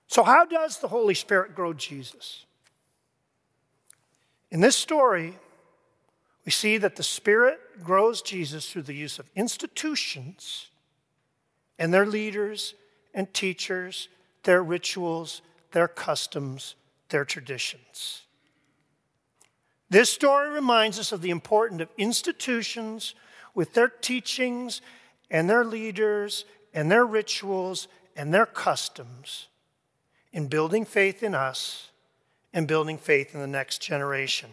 So, 0.06 0.22
how 0.22 0.44
does 0.44 0.78
the 0.78 0.88
Holy 0.88 1.14
Spirit 1.14 1.54
grow 1.54 1.72
Jesus? 1.72 2.46
In 4.50 4.60
this 4.60 4.76
story, 4.76 5.36
we 6.44 6.50
see 6.50 6.78
that 6.78 6.96
the 6.96 7.02
Spirit 7.02 7.60
grows 7.84 8.22
Jesus 8.22 8.70
through 8.70 8.82
the 8.82 8.94
use 8.94 9.18
of 9.18 9.28
institutions 9.36 10.68
and 11.78 11.92
their 11.92 12.06
leaders 12.06 12.74
and 13.12 13.32
teachers, 13.34 14.08
their 14.44 14.62
rituals, 14.62 15.42
their 15.72 15.88
customs, 15.88 16.74
their 17.10 17.26
traditions. 17.26 18.22
This 19.90 20.10
story 20.10 20.50
reminds 20.50 20.98
us 20.98 21.12
of 21.12 21.22
the 21.22 21.30
importance 21.30 21.82
of 21.82 21.88
institutions 21.98 23.14
with 23.54 23.74
their 23.74 23.88
teachings 23.88 24.80
and 25.30 25.48
their 25.48 25.64
leaders 25.64 26.44
and 26.72 26.90
their 26.90 27.04
rituals 27.04 27.88
and 28.16 28.32
their 28.32 28.46
customs 28.46 29.48
in 30.32 30.48
building 30.48 30.84
faith 30.84 31.22
in 31.22 31.34
us 31.34 31.90
and 32.52 32.66
building 32.66 32.98
faith 32.98 33.34
in 33.34 33.40
the 33.40 33.46
next 33.46 33.82
generation. 33.82 34.50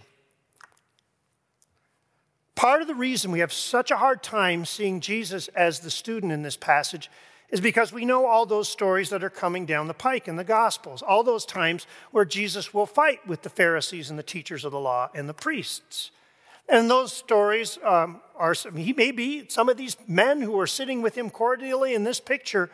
Part 2.55 2.81
of 2.81 2.87
the 2.87 2.95
reason 2.95 3.31
we 3.31 3.39
have 3.39 3.51
such 3.51 3.91
a 3.91 3.97
hard 3.97 4.23
time 4.23 4.65
seeing 4.65 5.01
Jesus 5.01 5.49
as 5.49 5.79
the 5.79 5.91
student 5.91 6.31
in 6.31 6.41
this 6.41 6.55
passage 6.55 7.11
is 7.49 7.61
because 7.61 7.93
we 7.93 8.05
know 8.05 8.25
all 8.25 8.45
those 8.45 8.69
stories 8.69 9.09
that 9.09 9.23
are 9.23 9.29
coming 9.29 9.65
down 9.65 9.87
the 9.87 9.93
pike 9.93 10.27
in 10.27 10.35
the 10.35 10.43
Gospels, 10.43 11.01
all 11.01 11.23
those 11.23 11.45
times 11.45 11.85
where 12.11 12.25
Jesus 12.25 12.73
will 12.73 12.85
fight 12.85 13.25
with 13.27 13.43
the 13.43 13.49
Pharisees 13.49 14.09
and 14.09 14.17
the 14.17 14.23
teachers 14.23 14.65
of 14.65 14.71
the 14.71 14.79
law 14.79 15.09
and 15.13 15.29
the 15.29 15.33
priests. 15.33 16.11
And 16.67 16.89
those 16.89 17.13
stories 17.13 17.77
um, 17.83 18.21
are, 18.35 18.53
he 18.75 18.93
may 18.93 19.11
be 19.11 19.47
some 19.49 19.69
of 19.69 19.77
these 19.77 19.97
men 20.07 20.41
who 20.41 20.59
are 20.59 20.67
sitting 20.67 21.01
with 21.01 21.15
him 21.15 21.29
cordially 21.29 21.93
in 21.93 22.03
this 22.03 22.19
picture 22.19 22.69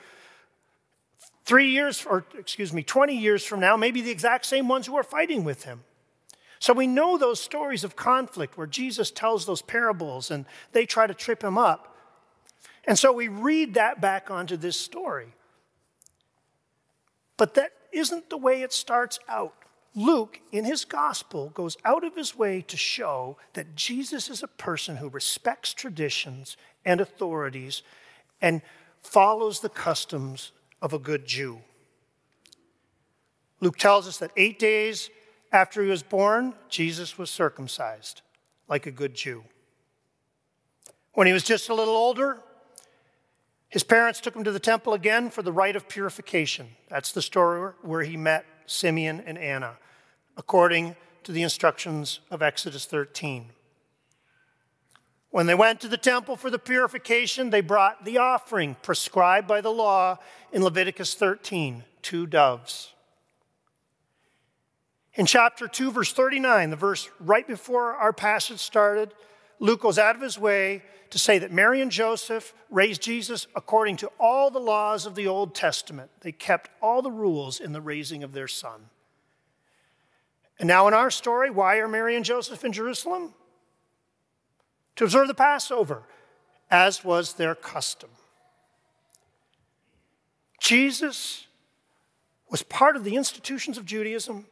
three 1.44 1.72
years, 1.72 2.06
or 2.06 2.26
excuse 2.38 2.72
me, 2.72 2.84
20 2.84 3.18
years 3.18 3.44
from 3.44 3.60
now, 3.60 3.76
maybe 3.76 4.02
the 4.02 4.12
exact 4.12 4.46
same 4.46 4.68
ones 4.68 4.88
who 4.88 4.96
are 4.96 5.04
fighting 5.04 5.44
with 5.44 5.66
him. 5.66 5.84
So 6.60 6.74
we 6.74 6.88
know 6.88 7.18
those 7.18 7.42
stories 7.42 7.84
of 7.84 7.96
conflict 7.96 8.58
where 8.58 8.68
Jesus 8.68 9.10
tells 9.10 9.46
those 9.46 9.62
parables 9.62 10.30
and 10.30 10.46
they 10.74 10.86
try 10.86 11.08
to 11.08 11.14
trip 11.14 11.44
him 11.44 11.58
up. 11.58 11.98
And 12.86 12.98
so 12.98 13.12
we 13.12 13.28
read 13.28 13.74
that 13.74 14.00
back 14.00 14.30
onto 14.30 14.58
this 14.58 14.78
story. 14.78 15.34
But 17.38 17.56
that 17.56 17.72
isn't 17.92 18.30
the 18.30 18.38
way 18.38 18.62
it 18.62 18.72
starts 18.72 19.20
out. 19.28 19.56
Luke, 19.94 20.40
in 20.52 20.64
his 20.64 20.86
gospel, 20.86 21.50
goes 21.50 21.76
out 21.84 22.04
of 22.04 22.16
his 22.16 22.38
way 22.38 22.62
to 22.62 22.78
show 22.78 23.38
that 23.54 23.76
Jesus 23.76 24.30
is 24.30 24.42
a 24.42 24.48
person 24.48 24.98
who 24.98 25.10
respects 25.10 25.74
traditions 25.74 26.56
and 26.86 27.02
authorities 27.02 27.84
and 28.42 28.62
follows 29.02 29.60
the 29.60 29.70
customs 29.70 30.54
of 30.82 30.94
a 30.94 31.00
good 31.00 31.26
Jew. 31.26 31.60
Luke 33.60 33.78
tells 33.78 34.08
us 34.08 34.18
that 34.18 34.32
eight 34.38 34.58
days 34.58 35.10
after 35.52 35.84
he 35.84 35.90
was 35.90 36.04
born, 36.04 36.54
Jesus 36.70 37.18
was 37.18 37.30
circumcised 37.30 38.22
like 38.70 38.86
a 38.86 38.92
good 38.92 39.14
Jew. 39.14 39.44
When 41.14 41.28
he 41.28 41.34
was 41.34 41.44
just 41.44 41.68
a 41.70 41.74
little 41.74 41.96
older, 41.96 42.40
his 43.68 43.84
parents 43.84 44.22
took 44.22 44.36
him 44.36 44.46
to 44.46 44.52
the 44.52 44.60
temple 44.60 44.94
again 44.94 45.30
for 45.30 45.42
the 45.42 45.52
rite 45.52 45.76
of 45.76 45.90
purification. 45.90 46.70
That's 46.90 47.12
the 47.12 47.22
story 47.22 47.74
where 47.82 48.04
he 48.04 48.16
met 48.16 48.46
Simeon 48.72 49.22
and 49.26 49.38
Anna, 49.38 49.78
according 50.38 50.96
to 51.24 51.32
the 51.32 51.44
instructions 51.44 52.20
of 52.30 52.42
Exodus 52.42 52.86
13. 52.86 53.50
When 55.30 55.46
they 55.46 55.56
went 55.56 55.80
to 55.82 55.88
the 55.88 55.98
temple 55.98 56.36
for 56.36 56.50
the 56.50 56.60
purification, 56.60 57.50
they 57.50 57.62
brought 57.62 58.04
the 58.04 58.18
offering 58.18 58.76
prescribed 58.82 59.48
by 59.48 59.62
the 59.62 59.70
law 59.70 60.18
in 60.52 60.64
Leviticus 60.64 61.14
13 61.14 61.84
two 62.02 62.26
doves. 62.26 62.94
In 65.14 65.26
chapter 65.26 65.68
2, 65.68 65.92
verse 65.92 66.14
39, 66.14 66.70
the 66.70 66.76
verse 66.76 67.10
right 67.20 67.48
before 67.48 67.94
our 67.94 68.14
passage 68.14 68.60
started, 68.60 69.14
Luke 69.60 69.82
goes 69.82 70.00
out 70.00 70.16
of 70.16 70.22
his 70.22 70.40
way 70.40 70.84
to 71.12 71.20
say 71.20 71.38
that 71.38 71.52
Mary 71.52 71.82
and 71.82 71.92
Joseph 71.92 72.54
raised 72.70 73.02
Jesus 73.02 73.46
according 73.56 73.98
to 73.98 74.12
all 74.20 74.50
the 74.50 74.60
laws 74.60 75.06
of 75.06 75.14
the 75.14 75.28
Old 75.28 75.54
Testament. 75.54 76.10
They 76.22 76.32
kept 76.32 76.70
all 76.82 77.02
the 77.02 77.12
rules 77.12 77.60
in 77.60 77.74
the 77.74 77.82
raising 77.82 78.24
of 78.24 78.32
their 78.32 78.48
son. 78.48 78.90
And 80.58 80.68
now, 80.68 80.88
in 80.88 80.94
our 80.94 81.12
story, 81.12 81.50
why 81.50 81.78
are 81.78 81.88
Mary 81.88 82.16
and 82.16 82.24
Joseph 82.24 82.64
in 82.64 82.72
Jerusalem? 82.72 83.34
To 84.96 85.04
observe 85.04 85.28
the 85.28 85.34
Passover, 85.34 86.04
as 86.70 87.04
was 87.04 87.34
their 87.34 87.56
custom. 87.56 88.10
Jesus 90.60 91.48
was 92.50 92.64
part 92.64 92.96
of 92.96 93.04
the 93.04 93.16
institutions 93.16 93.78
of 93.78 93.86
Judaism 93.86 94.46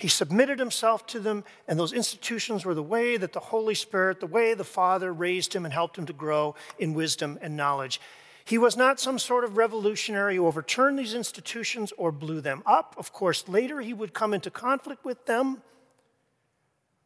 he 0.00 0.08
submitted 0.08 0.58
himself 0.58 1.06
to 1.08 1.20
them, 1.20 1.44
and 1.68 1.78
those 1.78 1.92
institutions 1.92 2.64
were 2.64 2.74
the 2.74 2.82
way 2.82 3.18
that 3.18 3.34
the 3.34 3.40
Holy 3.40 3.74
Spirit, 3.74 4.18
the 4.18 4.26
way 4.26 4.54
the 4.54 4.64
Father 4.64 5.12
raised 5.12 5.52
him 5.52 5.66
and 5.66 5.74
helped 5.74 5.98
him 5.98 6.06
to 6.06 6.14
grow 6.14 6.54
in 6.78 6.94
wisdom 6.94 7.38
and 7.42 7.54
knowledge. 7.54 8.00
He 8.46 8.56
was 8.56 8.78
not 8.78 8.98
some 8.98 9.18
sort 9.18 9.44
of 9.44 9.58
revolutionary 9.58 10.36
who 10.36 10.46
overturned 10.46 10.98
these 10.98 11.12
institutions 11.12 11.92
or 11.98 12.12
blew 12.12 12.40
them 12.40 12.62
up. 12.64 12.94
Of 12.96 13.12
course, 13.12 13.46
later 13.46 13.82
he 13.82 13.92
would 13.92 14.14
come 14.14 14.32
into 14.32 14.50
conflict 14.50 15.04
with 15.04 15.26
them. 15.26 15.60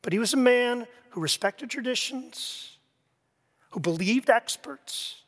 But 0.01 0.13
he 0.13 0.21
was 0.21 0.33
a 0.33 0.37
man 0.37 0.87
who 1.11 1.21
respected 1.21 1.71
traditions, 1.71 2.79
who 3.71 3.81
believed 3.81 4.31
experts, 4.31 5.23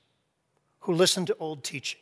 who 0.80 0.92
listened 0.92 1.26
to 1.26 1.37
old 1.40 1.64
teaching. 1.64 2.00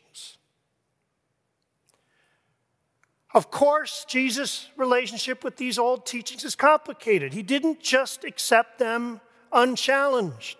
Of 3.35 3.50
course, 3.50 4.05
Jesus' 4.09 4.69
relationship 4.76 5.43
with 5.43 5.57
these 5.57 5.76
old 5.76 6.07
teachings 6.07 6.45
is 6.45 6.55
complicated. 6.55 7.33
He 7.33 7.43
didn't 7.43 7.81
just 7.81 8.23
accept 8.25 8.79
them 8.79 9.21
unchallenged. 9.53 10.59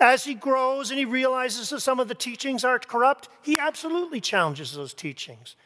As 0.00 0.24
he 0.24 0.34
grows 0.34 0.90
and 0.90 0.98
he 0.98 1.06
realizes 1.06 1.70
that 1.70 1.80
some 1.80 1.98
of 1.98 2.08
the 2.08 2.14
teachings 2.14 2.62
are 2.62 2.78
corrupt, 2.78 3.28
he 3.42 3.58
absolutely 3.58 4.20
challenges 4.20 4.74
those 4.74 4.92
teachings. 4.94 5.56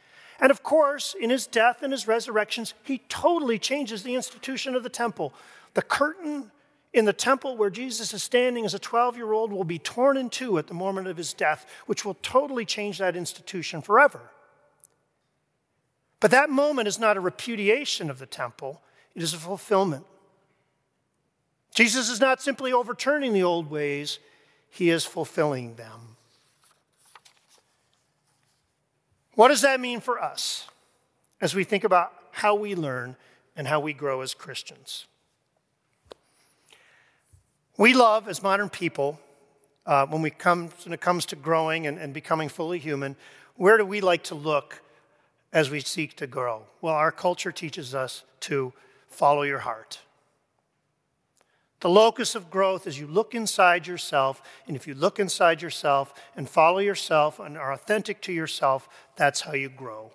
And 0.41 0.51
of 0.51 0.63
course, 0.63 1.15
in 1.21 1.29
his 1.29 1.47
death 1.47 1.83
and 1.83 1.93
his 1.93 2.07
resurrections, 2.07 2.75
he 2.85 2.99
totally 3.09 3.59
changes 3.59 4.03
the 4.03 4.15
institution 4.15 4.75
of 4.75 4.85
the 4.85 4.89
temple. 4.89 5.35
The 5.75 5.83
curtain 5.83 6.51
in 6.93 7.05
the 7.05 7.13
temple 7.13 7.57
where 7.57 7.71
Jesus 7.71 8.15
is 8.15 8.23
standing 8.23 8.65
as 8.65 8.75
a 8.75 8.79
12 8.79 9.17
year 9.17 9.33
old 9.33 9.53
will 9.53 9.65
be 9.65 9.79
torn 9.79 10.17
in 10.17 10.31
two 10.31 10.57
at 10.59 10.69
the 10.69 10.75
moment 10.75 11.09
of 11.09 11.17
his 11.17 11.33
death, 11.33 11.67
which 11.87 12.05
will 12.05 12.17
totally 12.23 12.65
change 12.65 12.99
that 12.99 13.17
institution 13.17 13.83
forever. 13.83 14.21
But 16.23 16.31
that 16.31 16.51
moment 16.51 16.87
is 16.87 17.01
not 17.01 17.17
a 17.17 17.21
repudiation 17.21 18.09
of 18.09 18.21
the 18.21 18.27
temple, 18.27 18.81
it 19.17 19.25
is 19.25 19.35
a 19.35 19.39
fulfillment. 19.39 20.07
Jesus 21.75 22.09
is 22.09 22.21
not 22.21 22.41
simply 22.41 22.73
overturning 22.73 23.33
the 23.33 23.43
old 23.43 23.69
ways, 23.69 24.21
he 24.71 24.89
is 24.89 25.05
fulfilling 25.05 25.75
them. 25.75 26.17
What 29.35 29.49
does 29.49 29.63
that 29.63 29.81
mean 29.81 29.99
for 29.99 30.23
us 30.23 30.69
as 31.41 31.57
we 31.57 31.65
think 31.65 31.83
about 31.83 32.13
how 32.31 32.55
we 32.55 32.77
learn 32.77 33.17
and 33.57 33.67
how 33.67 33.81
we 33.81 33.93
grow 33.93 34.21
as 34.21 34.33
Christians? 34.33 35.07
We 37.77 37.95
love, 37.95 38.29
as 38.29 38.45
modern 38.45 38.69
people, 38.69 39.19
uh, 39.87 40.07
when, 40.07 40.23
we 40.23 40.31
come, 40.31 40.69
when 40.85 40.93
it 40.93 41.01
comes 41.01 41.27
to 41.27 41.37
growing 41.37 41.89
and, 41.89 41.99
and 41.99 42.15
becoming 42.15 42.49
fully 42.49 42.79
human, 42.79 43.17
where 43.57 43.77
do 43.77 43.85
we 43.85 44.01
like 44.01 44.23
to 44.25 44.37
look 44.37 44.83
as 45.53 45.71
we 45.71 45.81
seek 45.81 46.17
to 46.17 46.27
grow? 46.27 46.65
Well, 46.81 46.95
our 46.95 47.13
culture 47.13 47.53
teaches 47.53 47.95
us 47.95 48.25
to 48.41 48.73
follow 49.09 49.43
your 49.43 49.61
heart. 49.61 50.01
The 51.81 51.89
locus 51.89 52.37
of 52.37 52.49
growth 52.49 52.87
is 52.87 53.01
you 53.01 53.09
look 53.09 53.35
inside 53.35 53.89
yourself, 53.89 54.41
and 54.69 54.77
if 54.77 54.87
you 54.87 54.95
look 54.95 55.19
inside 55.19 55.61
yourself 55.61 56.15
and 56.37 56.49
follow 56.49 56.79
yourself 56.79 57.41
and 57.41 57.59
are 57.59 57.73
authentic 57.73 58.21
to 58.23 58.33
yourself, 58.33 58.89
that's 59.17 59.41
how 59.41 59.53
you 59.55 59.69
grow. 59.69 60.13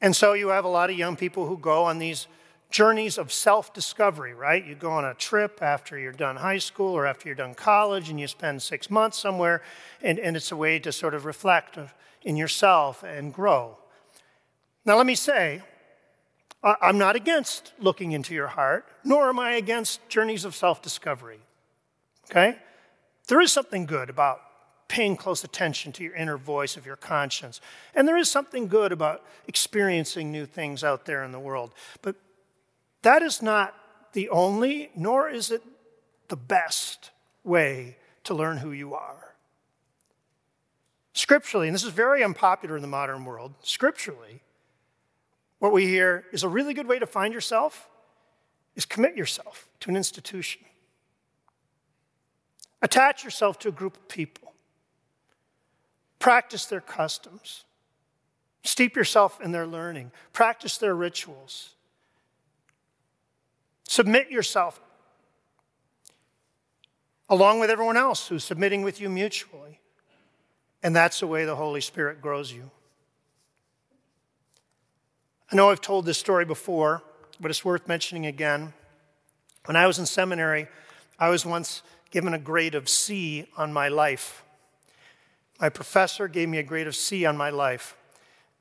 And 0.00 0.16
so 0.16 0.32
you 0.32 0.48
have 0.48 0.64
a 0.64 0.68
lot 0.68 0.88
of 0.88 0.96
young 0.96 1.16
people 1.16 1.46
who 1.46 1.58
go 1.58 1.84
on 1.84 1.98
these 1.98 2.26
journeys 2.70 3.18
of 3.18 3.32
self 3.32 3.74
discovery, 3.74 4.32
right? 4.32 4.64
You 4.64 4.74
go 4.74 4.90
on 4.90 5.04
a 5.04 5.14
trip 5.14 5.60
after 5.62 5.98
you're 5.98 6.12
done 6.12 6.36
high 6.36 6.58
school 6.58 6.94
or 6.94 7.06
after 7.06 7.28
you're 7.28 7.36
done 7.36 7.54
college 7.54 8.08
and 8.08 8.18
you 8.18 8.26
spend 8.26 8.62
six 8.62 8.90
months 8.90 9.18
somewhere, 9.18 9.62
and, 10.00 10.18
and 10.18 10.36
it's 10.36 10.52
a 10.52 10.56
way 10.56 10.78
to 10.78 10.92
sort 10.92 11.14
of 11.14 11.24
reflect 11.24 11.78
in 12.22 12.36
yourself 12.36 13.02
and 13.02 13.34
grow. 13.34 13.76
Now, 14.84 14.96
let 14.96 15.06
me 15.06 15.14
say, 15.14 15.62
I'm 16.62 16.98
not 16.98 17.16
against 17.16 17.72
looking 17.78 18.12
into 18.12 18.34
your 18.34 18.48
heart, 18.48 18.86
nor 19.04 19.28
am 19.28 19.38
I 19.38 19.52
against 19.52 20.08
journeys 20.08 20.44
of 20.44 20.54
self 20.54 20.82
discovery. 20.82 21.40
Okay? 22.30 22.58
There 23.28 23.40
is 23.40 23.52
something 23.52 23.86
good 23.86 24.10
about 24.10 24.42
paying 24.88 25.16
close 25.16 25.44
attention 25.44 25.92
to 25.92 26.02
your 26.02 26.14
inner 26.14 26.36
voice 26.36 26.76
of 26.76 26.84
your 26.84 26.96
conscience. 26.96 27.60
And 27.94 28.08
there 28.08 28.16
is 28.16 28.28
something 28.28 28.66
good 28.66 28.90
about 28.90 29.24
experiencing 29.46 30.32
new 30.32 30.46
things 30.46 30.82
out 30.82 31.04
there 31.06 31.22
in 31.22 31.30
the 31.30 31.38
world. 31.38 31.72
But 32.02 32.16
that 33.02 33.22
is 33.22 33.42
not 33.42 33.74
the 34.12 34.28
only, 34.28 34.90
nor 34.94 35.28
is 35.28 35.50
it 35.50 35.62
the 36.28 36.36
best 36.36 37.10
way 37.44 37.96
to 38.24 38.34
learn 38.34 38.58
who 38.58 38.72
you 38.72 38.94
are. 38.94 39.34
Scripturally, 41.12 41.68
and 41.68 41.74
this 41.74 41.84
is 41.84 41.90
very 41.90 42.22
unpopular 42.22 42.76
in 42.76 42.82
the 42.82 42.88
modern 42.88 43.24
world, 43.24 43.54
scripturally, 43.62 44.42
what 45.58 45.72
we 45.72 45.86
hear 45.86 46.24
is 46.32 46.42
a 46.42 46.48
really 46.48 46.72
good 46.72 46.88
way 46.88 46.98
to 46.98 47.06
find 47.06 47.34
yourself 47.34 47.88
is 48.74 48.86
commit 48.86 49.16
yourself 49.16 49.68
to 49.80 49.90
an 49.90 49.96
institution. 49.96 50.62
Attach 52.82 53.24
yourself 53.24 53.58
to 53.60 53.68
a 53.68 53.72
group 53.72 53.96
of 53.96 54.08
people. 54.08 54.54
Practice 56.18 56.66
their 56.66 56.80
customs. 56.80 57.64
Steep 58.62 58.96
yourself 58.96 59.40
in 59.40 59.52
their 59.52 59.66
learning. 59.66 60.12
Practice 60.32 60.78
their 60.78 60.94
rituals. 60.94 61.74
Submit 63.90 64.30
yourself 64.30 64.80
along 67.28 67.58
with 67.58 67.70
everyone 67.70 67.96
else 67.96 68.28
who's 68.28 68.44
submitting 68.44 68.82
with 68.82 69.00
you 69.00 69.10
mutually. 69.10 69.80
And 70.80 70.94
that's 70.94 71.18
the 71.18 71.26
way 71.26 71.44
the 71.44 71.56
Holy 71.56 71.80
Spirit 71.80 72.22
grows 72.22 72.52
you. 72.52 72.70
I 75.50 75.56
know 75.56 75.70
I've 75.70 75.80
told 75.80 76.06
this 76.06 76.18
story 76.18 76.44
before, 76.44 77.02
but 77.40 77.50
it's 77.50 77.64
worth 77.64 77.88
mentioning 77.88 78.26
again. 78.26 78.74
When 79.64 79.74
I 79.74 79.88
was 79.88 79.98
in 79.98 80.06
seminary, 80.06 80.68
I 81.18 81.28
was 81.28 81.44
once 81.44 81.82
given 82.12 82.32
a 82.32 82.38
grade 82.38 82.76
of 82.76 82.88
C 82.88 83.48
on 83.56 83.72
my 83.72 83.88
life. 83.88 84.44
My 85.60 85.68
professor 85.68 86.28
gave 86.28 86.48
me 86.48 86.58
a 86.58 86.62
grade 86.62 86.86
of 86.86 86.94
C 86.94 87.26
on 87.26 87.36
my 87.36 87.50
life. 87.50 87.96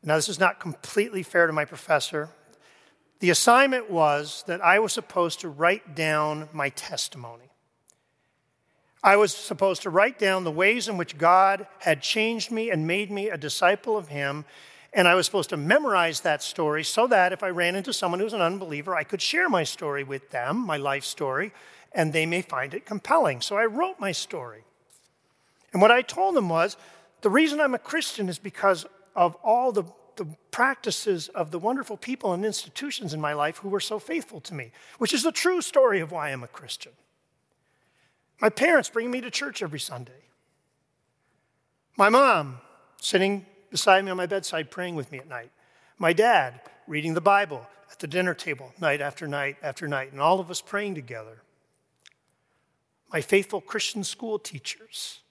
Now, 0.02 0.16
this 0.16 0.28
is 0.28 0.40
not 0.40 0.60
completely 0.60 1.22
fair 1.22 1.46
to 1.46 1.54
my 1.54 1.66
professor. 1.66 2.30
The 3.20 3.30
assignment 3.30 3.90
was 3.90 4.44
that 4.48 4.62
I 4.62 4.80
was 4.80 4.94
supposed 4.94 5.42
to 5.42 5.50
write 5.50 5.96
down 5.96 6.50
my 6.54 6.70
testimony. 6.70 7.52
I 9.04 9.16
was 9.16 9.34
supposed 9.34 9.82
to 9.84 9.90
write 9.90 10.20
down 10.20 10.44
the 10.44 10.52
ways 10.52 10.88
in 10.88 10.98
which 10.98 11.18
God 11.18 11.68
had 11.80 12.02
changed 12.02 12.52
me 12.52 12.70
and 12.70 12.88
made 12.88 13.12
me 13.12 13.30
a 13.30 13.38
disciple 13.38 13.98
of 13.98 14.10
Him 14.10 14.46
and 14.94 15.08
I 15.08 15.16
was 15.16 15.26
supposed 15.26 15.52
to 15.52 15.58
memorize 15.58 16.22
that 16.22 16.42
story 16.42 16.84
so 16.84 17.06
that 17.08 17.32
if 17.32 17.44
I 17.44 17.50
ran 17.50 17.76
into 17.76 17.94
someone 17.94 18.20
who's 18.20 18.34
an 18.34 18.42
unbeliever, 18.42 18.96
I 18.96 19.04
could 19.04 19.22
share 19.22 19.48
my 19.48 19.64
story 19.64 20.04
with 20.04 20.32
them, 20.32 20.58
my 20.58 20.78
life 20.78 21.04
story, 21.04 21.52
and 21.92 22.12
they 22.12 22.26
may 22.26 22.42
find 22.42 22.74
it 22.74 22.86
compelling. 22.86 23.42
So 23.42 23.56
I 23.56 23.66
wrote 23.66 24.00
my 24.00 24.12
story. 24.12 24.64
And 25.74 25.82
what 25.82 25.92
I 25.92 26.02
told 26.02 26.36
them 26.36 26.50
was 26.50 26.76
the 27.22 27.30
reason 27.30 27.62
I'm 27.62 27.76
a 27.76 27.80
Christian 27.80 28.30
is 28.30 28.40
because 28.40 28.86
of 29.16 29.36
all 29.44 29.72
the, 29.72 29.84
the 30.20 30.28
practices 30.52 31.30
of 31.30 31.50
the 31.50 31.58
wonderful 31.58 31.98
people 31.98 32.34
and 32.34 32.46
institutions 32.46 33.14
in 33.14 33.22
my 33.22 33.34
life 33.34 33.58
who 33.58 33.70
were 33.70 33.80
so 33.80 33.98
faithful 33.98 34.42
to 34.42 34.54
me, 34.54 34.72
which 34.98 35.14
is 35.14 35.24
the 35.24 35.32
true 35.32 35.62
story 35.62 36.02
of 36.02 36.12
why 36.12 36.30
I'm 36.30 36.44
a 36.44 36.48
Christian. 36.48 36.92
My 38.42 38.50
parents 38.50 38.90
bring 38.90 39.10
me 39.10 39.22
to 39.22 39.32
church 39.32 39.64
every 39.64 39.80
Sunday. 39.80 40.26
My 41.98 42.10
mom 42.10 42.60
sitting 43.02 43.46
beside 43.72 44.04
me 44.04 44.12
on 44.12 44.18
my 44.18 44.26
bedside 44.26 44.70
praying 44.70 44.96
with 44.96 45.12
me 45.12 45.20
at 45.20 45.28
night. 45.28 45.52
My 45.98 46.12
dad 46.12 46.62
reading 46.86 47.14
the 47.14 47.22
Bible 47.22 47.66
at 47.90 48.00
the 48.00 48.08
dinner 48.08 48.34
table 48.34 48.74
night 48.80 49.00
after 49.00 49.28
night 49.28 49.56
after 49.64 49.88
night, 49.88 50.12
and 50.12 50.22
all 50.22 50.40
of 50.40 50.52
us 50.52 50.62
praying 50.62 50.96
together. 50.96 51.42
My 53.12 53.22
faithful 53.22 53.62
Christian 53.62 54.04
school 54.04 54.38
teachers 54.38 55.22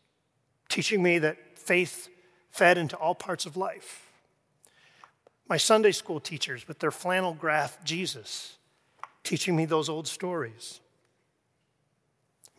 teaching 0.68 1.02
me 1.02 1.18
that 1.18 1.58
faith 1.58 2.08
fed 2.50 2.78
into 2.78 2.96
all 2.96 3.14
parts 3.14 3.46
of 3.46 3.56
life. 3.56 4.07
My 5.48 5.56
Sunday 5.56 5.92
school 5.92 6.20
teachers 6.20 6.68
with 6.68 6.78
their 6.78 6.90
flannel 6.90 7.32
graph 7.32 7.82
Jesus 7.82 8.58
teaching 9.24 9.56
me 9.56 9.64
those 9.64 9.88
old 9.88 10.06
stories. 10.06 10.80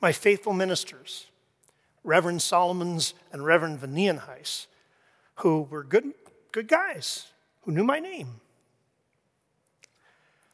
My 0.02 0.12
faithful 0.12 0.54
ministers, 0.54 1.28
Reverend 2.04 2.42
Solomons 2.42 3.14
and 3.32 3.46
Reverend 3.46 3.80
Van 3.80 4.22
who 5.36 5.62
were 5.64 5.84
good, 5.84 6.14
good 6.52 6.68
guys, 6.68 7.28
who 7.62 7.72
knew 7.72 7.84
my 7.84 8.00
name. 8.00 8.42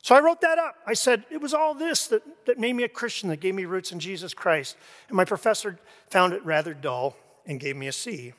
So 0.01 0.13
I 0.13 0.19
wrote 0.19 0.41
that 0.41 0.59
up. 0.59 0.75
I 0.85 0.93
said, 0.93 1.25
it 1.31 1.41
was 1.41 1.53
all 1.53 1.73
this 1.73 2.07
that, 2.07 2.21
that 2.45 2.59
made 2.59 2.73
me 2.73 2.83
a 2.83 2.89
Christian, 2.89 3.29
that 3.29 3.39
gave 3.39 3.55
me 3.55 3.65
roots 3.65 3.91
in 3.91 3.99
Jesus 3.99 4.33
Christ. 4.33 4.77
And 5.07 5.17
my 5.17 5.25
professor 5.25 5.79
found 6.09 6.33
it 6.33 6.45
rather 6.45 6.73
dull 6.73 7.15
and 7.45 7.59
gave 7.59 7.75
me 7.75 7.87
a 7.87 7.91
C. 7.91 8.33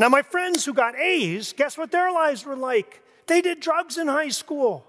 Now, 0.00 0.08
my 0.08 0.22
friends 0.22 0.64
who 0.64 0.72
got 0.72 0.96
A's, 0.96 1.52
guess 1.52 1.76
what 1.76 1.92
their 1.92 2.10
lives 2.10 2.46
were 2.46 2.56
like? 2.56 3.02
They 3.26 3.42
did 3.42 3.60
drugs 3.60 3.98
in 3.98 4.08
high 4.08 4.30
school. 4.30 4.86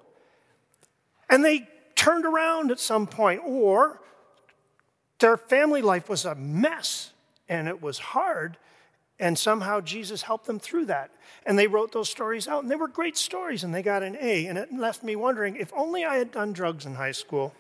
And 1.30 1.44
they 1.44 1.68
turned 1.96 2.26
around 2.26 2.72
at 2.72 2.80
some 2.80 3.08
point, 3.08 3.42
or 3.46 4.00
their 5.20 5.36
family 5.36 5.82
life 5.82 6.08
was 6.08 6.24
a 6.24 6.34
mess 6.34 7.12
and 7.50 7.68
it 7.68 7.82
was 7.82 8.00
hard. 8.00 8.56
And 9.20 9.38
somehow 9.38 9.82
Jesus 9.82 10.22
helped 10.22 10.48
them 10.48 10.60
through 10.60 10.86
that. 10.86 11.12
And 11.46 11.60
they 11.60 11.68
wrote 11.68 11.92
those 11.92 12.10
stories 12.10 12.48
out, 12.48 12.64
and 12.64 12.72
they 12.72 12.78
were 12.78 12.88
great 12.88 13.18
stories, 13.18 13.66
and 13.66 13.76
they 13.76 13.84
got 13.84 14.04
an 14.04 14.18
A. 14.20 14.46
And 14.46 14.58
it 14.58 14.74
left 14.74 15.04
me 15.04 15.18
wondering 15.18 15.58
if 15.58 15.74
only 15.74 16.06
I 16.06 16.16
had 16.16 16.32
done 16.32 16.54
drugs 16.54 16.86
in 16.86 16.96
high 16.96 17.12
school. 17.12 17.54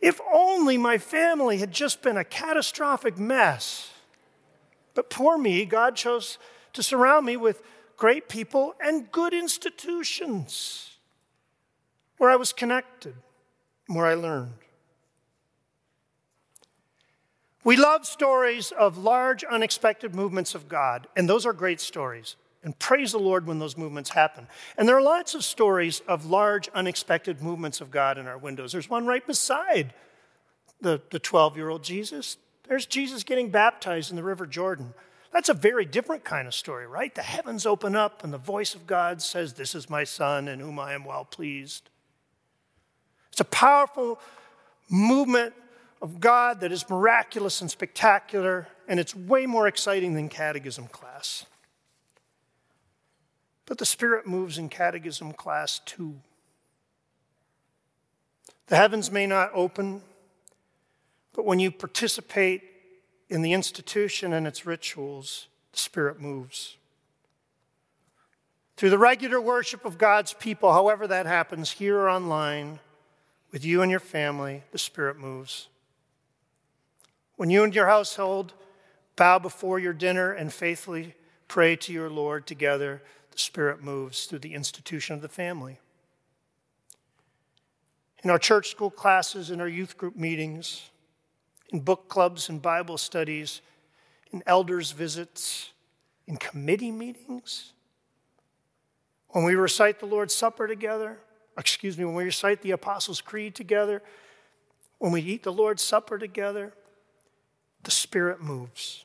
If 0.00 0.20
only 0.32 0.78
my 0.78 0.98
family 0.98 1.58
had 1.58 1.72
just 1.72 2.02
been 2.02 2.16
a 2.16 2.24
catastrophic 2.24 3.18
mess. 3.18 3.92
But 4.94 5.10
poor 5.10 5.38
me, 5.38 5.64
God 5.64 5.96
chose 5.96 6.38
to 6.72 6.82
surround 6.82 7.26
me 7.26 7.36
with 7.36 7.62
great 7.96 8.28
people 8.28 8.74
and 8.80 9.10
good 9.10 9.34
institutions 9.34 10.96
where 12.18 12.30
I 12.30 12.36
was 12.36 12.52
connected 12.52 13.14
where 13.88 14.06
I 14.06 14.14
learned. 14.14 14.52
We 17.64 17.76
love 17.76 18.06
stories 18.06 18.70
of 18.70 18.96
large, 18.96 19.44
unexpected 19.44 20.14
movements 20.14 20.54
of 20.54 20.68
God, 20.68 21.08
and 21.16 21.28
those 21.28 21.44
are 21.44 21.52
great 21.52 21.80
stories. 21.80 22.36
And 22.62 22.76
praise 22.78 23.12
the 23.12 23.18
Lord 23.18 23.46
when 23.46 23.60
those 23.60 23.76
movements 23.76 24.10
happen. 24.10 24.48
And 24.76 24.88
there 24.88 24.96
are 24.96 25.02
lots 25.02 25.34
of 25.34 25.44
stories 25.44 26.00
of 26.08 26.26
large, 26.26 26.68
unexpected 26.70 27.40
movements 27.40 27.80
of 27.80 27.90
God 27.90 28.18
in 28.18 28.26
our 28.26 28.38
windows. 28.38 28.72
There's 28.72 28.90
one 28.90 29.06
right 29.06 29.24
beside 29.26 29.94
the 30.80 30.98
12 30.98 31.56
year 31.56 31.68
old 31.68 31.84
Jesus. 31.84 32.36
There's 32.68 32.86
Jesus 32.86 33.22
getting 33.22 33.50
baptized 33.50 34.10
in 34.10 34.16
the 34.16 34.22
River 34.22 34.46
Jordan. 34.46 34.92
That's 35.32 35.48
a 35.48 35.54
very 35.54 35.84
different 35.84 36.24
kind 36.24 36.46
of 36.46 36.54
story, 36.54 36.86
right? 36.86 37.14
The 37.14 37.22
heavens 37.22 37.66
open 37.66 37.94
up, 37.94 38.24
and 38.24 38.32
the 38.32 38.38
voice 38.38 38.74
of 38.74 38.86
God 38.86 39.20
says, 39.20 39.52
This 39.52 39.74
is 39.74 39.90
my 39.90 40.04
son 40.04 40.48
in 40.48 40.60
whom 40.60 40.78
I 40.78 40.94
am 40.94 41.04
well 41.04 41.24
pleased. 41.24 41.90
It's 43.30 43.40
a 43.40 43.44
powerful 43.44 44.18
movement 44.88 45.54
of 46.00 46.20
God 46.20 46.60
that 46.60 46.72
is 46.72 46.88
miraculous 46.88 47.60
and 47.60 47.70
spectacular, 47.70 48.68
and 48.86 48.98
it's 48.98 49.14
way 49.14 49.46
more 49.46 49.68
exciting 49.68 50.14
than 50.14 50.28
catechism 50.28 50.86
class. 50.86 51.44
But 53.68 53.76
the 53.76 53.84
Spirit 53.84 54.26
moves 54.26 54.56
in 54.56 54.70
catechism 54.70 55.34
class 55.34 55.80
too. 55.80 56.16
The 58.68 58.76
heavens 58.76 59.12
may 59.12 59.26
not 59.26 59.50
open, 59.52 60.00
but 61.34 61.44
when 61.44 61.58
you 61.58 61.70
participate 61.70 62.62
in 63.28 63.42
the 63.42 63.52
institution 63.52 64.32
and 64.32 64.46
its 64.46 64.64
rituals, 64.64 65.48
the 65.72 65.78
Spirit 65.78 66.18
moves. 66.18 66.78
Through 68.78 68.90
the 68.90 68.98
regular 68.98 69.38
worship 69.38 69.84
of 69.84 69.98
God's 69.98 70.32
people, 70.32 70.72
however 70.72 71.06
that 71.06 71.26
happens, 71.26 71.72
here 71.72 71.98
or 71.98 72.08
online, 72.08 72.80
with 73.52 73.66
you 73.66 73.82
and 73.82 73.90
your 73.90 74.00
family, 74.00 74.62
the 74.72 74.78
Spirit 74.78 75.18
moves. 75.18 75.68
When 77.36 77.50
you 77.50 77.64
and 77.64 77.74
your 77.74 77.86
household 77.86 78.54
bow 79.14 79.38
before 79.38 79.78
your 79.78 79.92
dinner 79.92 80.32
and 80.32 80.50
faithfully 80.50 81.14
pray 81.48 81.76
to 81.76 81.92
your 81.92 82.08
Lord 82.08 82.46
together, 82.46 83.02
the 83.02 83.17
Spirit 83.40 83.82
moves 83.82 84.26
through 84.26 84.40
the 84.40 84.54
institution 84.54 85.14
of 85.14 85.22
the 85.22 85.28
family. 85.28 85.78
In 88.22 88.30
our 88.30 88.38
church 88.38 88.70
school 88.70 88.90
classes, 88.90 89.50
in 89.50 89.60
our 89.60 89.68
youth 89.68 89.96
group 89.96 90.16
meetings, 90.16 90.90
in 91.70 91.80
book 91.80 92.08
clubs 92.08 92.48
and 92.48 92.60
Bible 92.60 92.98
studies, 92.98 93.60
in 94.32 94.42
elders' 94.46 94.90
visits, 94.90 95.70
in 96.26 96.36
committee 96.36 96.90
meetings, 96.90 97.72
when 99.28 99.44
we 99.44 99.54
recite 99.54 100.00
the 100.00 100.06
Lord's 100.06 100.34
Supper 100.34 100.66
together, 100.66 101.18
excuse 101.56 101.98
me, 101.98 102.04
when 102.04 102.14
we 102.14 102.24
recite 102.24 102.62
the 102.62 102.70
Apostles' 102.72 103.20
Creed 103.20 103.54
together, 103.54 104.02
when 104.98 105.12
we 105.12 105.20
eat 105.20 105.42
the 105.42 105.52
Lord's 105.52 105.82
Supper 105.82 106.18
together, 106.18 106.72
the 107.84 107.90
Spirit 107.90 108.40
moves. 108.40 109.04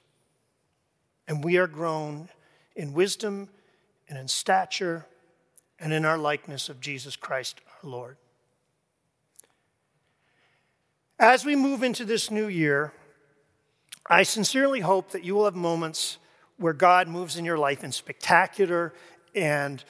And 1.28 1.44
we 1.44 1.58
are 1.58 1.68
grown 1.68 2.30
in 2.76 2.94
wisdom 2.94 3.50
and 4.14 4.22
in 4.22 4.28
stature 4.28 5.08
and 5.80 5.92
in 5.92 6.06
our 6.06 6.20
likeness 6.20 6.70
of 6.70 6.80
Jesus 6.80 7.16
Christ 7.16 7.60
our 7.66 7.90
Lord. 7.90 8.18
As 11.18 11.44
we 11.44 11.56
move 11.56 11.82
into 11.82 12.06
this 12.06 12.30
new 12.30 12.48
year, 12.48 12.94
I 14.06 14.22
sincerely 14.22 14.82
hope 14.82 15.10
that 15.12 15.24
you 15.24 15.34
will 15.34 15.46
have 15.46 15.56
moments 15.56 16.20
where 16.58 16.74
God 16.74 17.08
moves 17.08 17.38
in 17.38 17.44
your 17.44 17.58
life 17.58 17.84
in 17.84 17.92
spectacular 17.92 18.94
and 19.34 19.84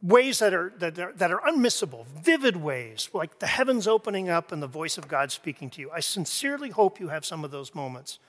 ways 0.00 0.38
that 0.38 0.54
are, 0.54 0.72
that 0.78 0.96
are, 1.00 1.12
that 1.12 1.32
are 1.32 1.40
unmissable, 1.40 2.06
vivid 2.06 2.56
ways, 2.56 3.10
like 3.12 3.40
the 3.40 3.48
heavens 3.48 3.88
opening 3.88 4.28
up 4.28 4.52
and 4.52 4.62
the 4.62 4.68
voice 4.68 4.96
of 4.96 5.08
God 5.08 5.32
speaking 5.32 5.68
to 5.70 5.80
you. 5.80 5.90
I 5.90 5.98
sincerely 5.98 6.70
hope 6.70 7.00
you 7.00 7.08
have 7.08 7.24
some 7.24 7.44
of 7.44 7.50
those 7.50 7.74
moments. 7.74 8.20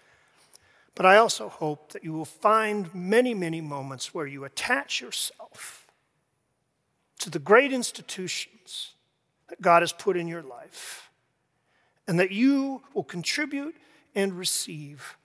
But 0.96 1.06
I 1.06 1.18
also 1.18 1.50
hope 1.50 1.92
that 1.94 2.04
you 2.04 2.14
will 2.14 2.26
find 2.26 2.94
many, 2.94 3.34
many 3.34 3.62
moments 3.62 4.14
where 4.14 4.28
you 4.28 4.46
attach 4.46 5.02
yourself 5.02 5.88
to 7.20 7.30
the 7.30 7.40
great 7.40 7.74
institutions 7.74 8.94
that 9.48 9.62
God 9.62 9.82
has 9.82 9.92
put 9.92 10.18
in 10.18 10.28
your 10.28 10.44
life, 10.44 11.10
and 12.08 12.20
that 12.20 12.32
you 12.32 12.84
will 12.94 13.04
contribute 13.04 13.76
and 14.14 14.34
receive, 14.34 15.18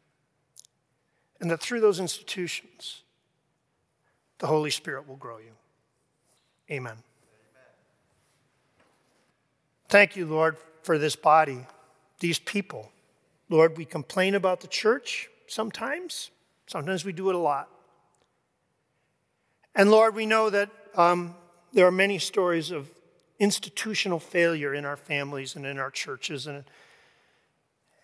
and 1.40 1.50
that 1.50 1.60
through 1.60 1.80
those 1.80 2.00
institutions, 2.00 3.02
the 4.38 4.46
Holy 4.46 4.70
Spirit 4.70 5.06
will 5.08 5.16
grow 5.16 5.38
you. 5.38 5.52
Amen. 6.70 6.96
Thank 9.88 10.16
you, 10.16 10.26
Lord, 10.26 10.56
for 10.82 10.98
this 10.98 11.16
body, 11.16 11.66
these 12.20 12.38
people. 12.38 12.92
Lord, 13.48 13.76
we 13.76 13.84
complain 13.84 14.34
about 14.34 14.60
the 14.60 14.66
church 14.66 15.30
sometimes. 15.48 16.30
Sometimes 16.66 17.04
we 17.04 17.12
do 17.12 17.28
it 17.30 17.34
a 17.34 17.38
lot. 17.38 17.68
And 19.74 19.90
Lord, 19.90 20.14
we 20.14 20.26
know 20.26 20.50
that 20.50 20.70
um, 20.94 21.34
there 21.72 21.86
are 21.86 21.92
many 21.92 22.18
stories 22.18 22.70
of 22.70 22.88
institutional 23.38 24.18
failure 24.18 24.74
in 24.74 24.84
our 24.84 24.96
families 24.96 25.54
and 25.54 25.64
in 25.64 25.78
our 25.78 25.90
churches 25.90 26.46
and, 26.46 26.64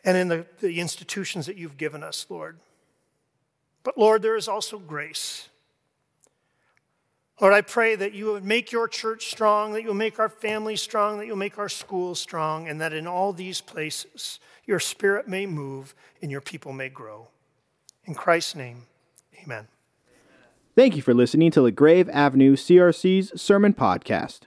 and 0.05 0.17
in 0.17 0.29
the, 0.29 0.47
the 0.61 0.81
institutions 0.81 1.47
that 1.47 1.57
you've 1.57 1.77
given 1.77 2.03
us, 2.03 2.27
Lord. 2.29 2.59
But 3.83 3.99
Lord, 3.99 4.23
there 4.23 4.37
is 4.37 4.49
also 4.49 4.79
grace. 4.79 5.49
Lord, 7.41 7.53
I 7.53 7.63
pray 7.63 7.97
that 7.97 8.15
you 8.15 8.33
would 8.33 8.45
make 8.45 8.71
your 8.71 8.87
church 8.87 9.31
strong, 9.31 9.73
that 9.73 9.83
you'll 9.83 9.95
make 9.95 10.21
our 10.21 10.29
families 10.29 10.81
strong, 10.81 11.19
that 11.19 11.27
you'll 11.27 11.37
make 11.37 11.59
our 11.59 11.69
schools 11.69 12.21
strong, 12.21 12.69
and 12.69 12.81
that 12.81 12.93
in 12.93 13.09
all 13.09 13.33
these 13.33 13.61
places 13.61 14.39
your 14.65 14.79
spirit 14.79 15.27
may 15.27 15.45
move 15.45 15.95
and 16.23 16.31
your 16.31 16.41
people 16.41 16.73
may 16.73 16.89
grow. 16.89 17.29
In 18.07 18.15
Christ's 18.15 18.55
name, 18.55 18.87
amen. 19.43 19.69
Thank 20.77 20.97
you 20.97 21.03
for 21.03 21.15
listening 21.15 21.51
to 21.53 21.61
LaGrave 21.61 22.09
Avenue 22.13 22.57
CRC's 22.57 23.41
Sermon 23.41 23.73
Podcast. 23.73 24.41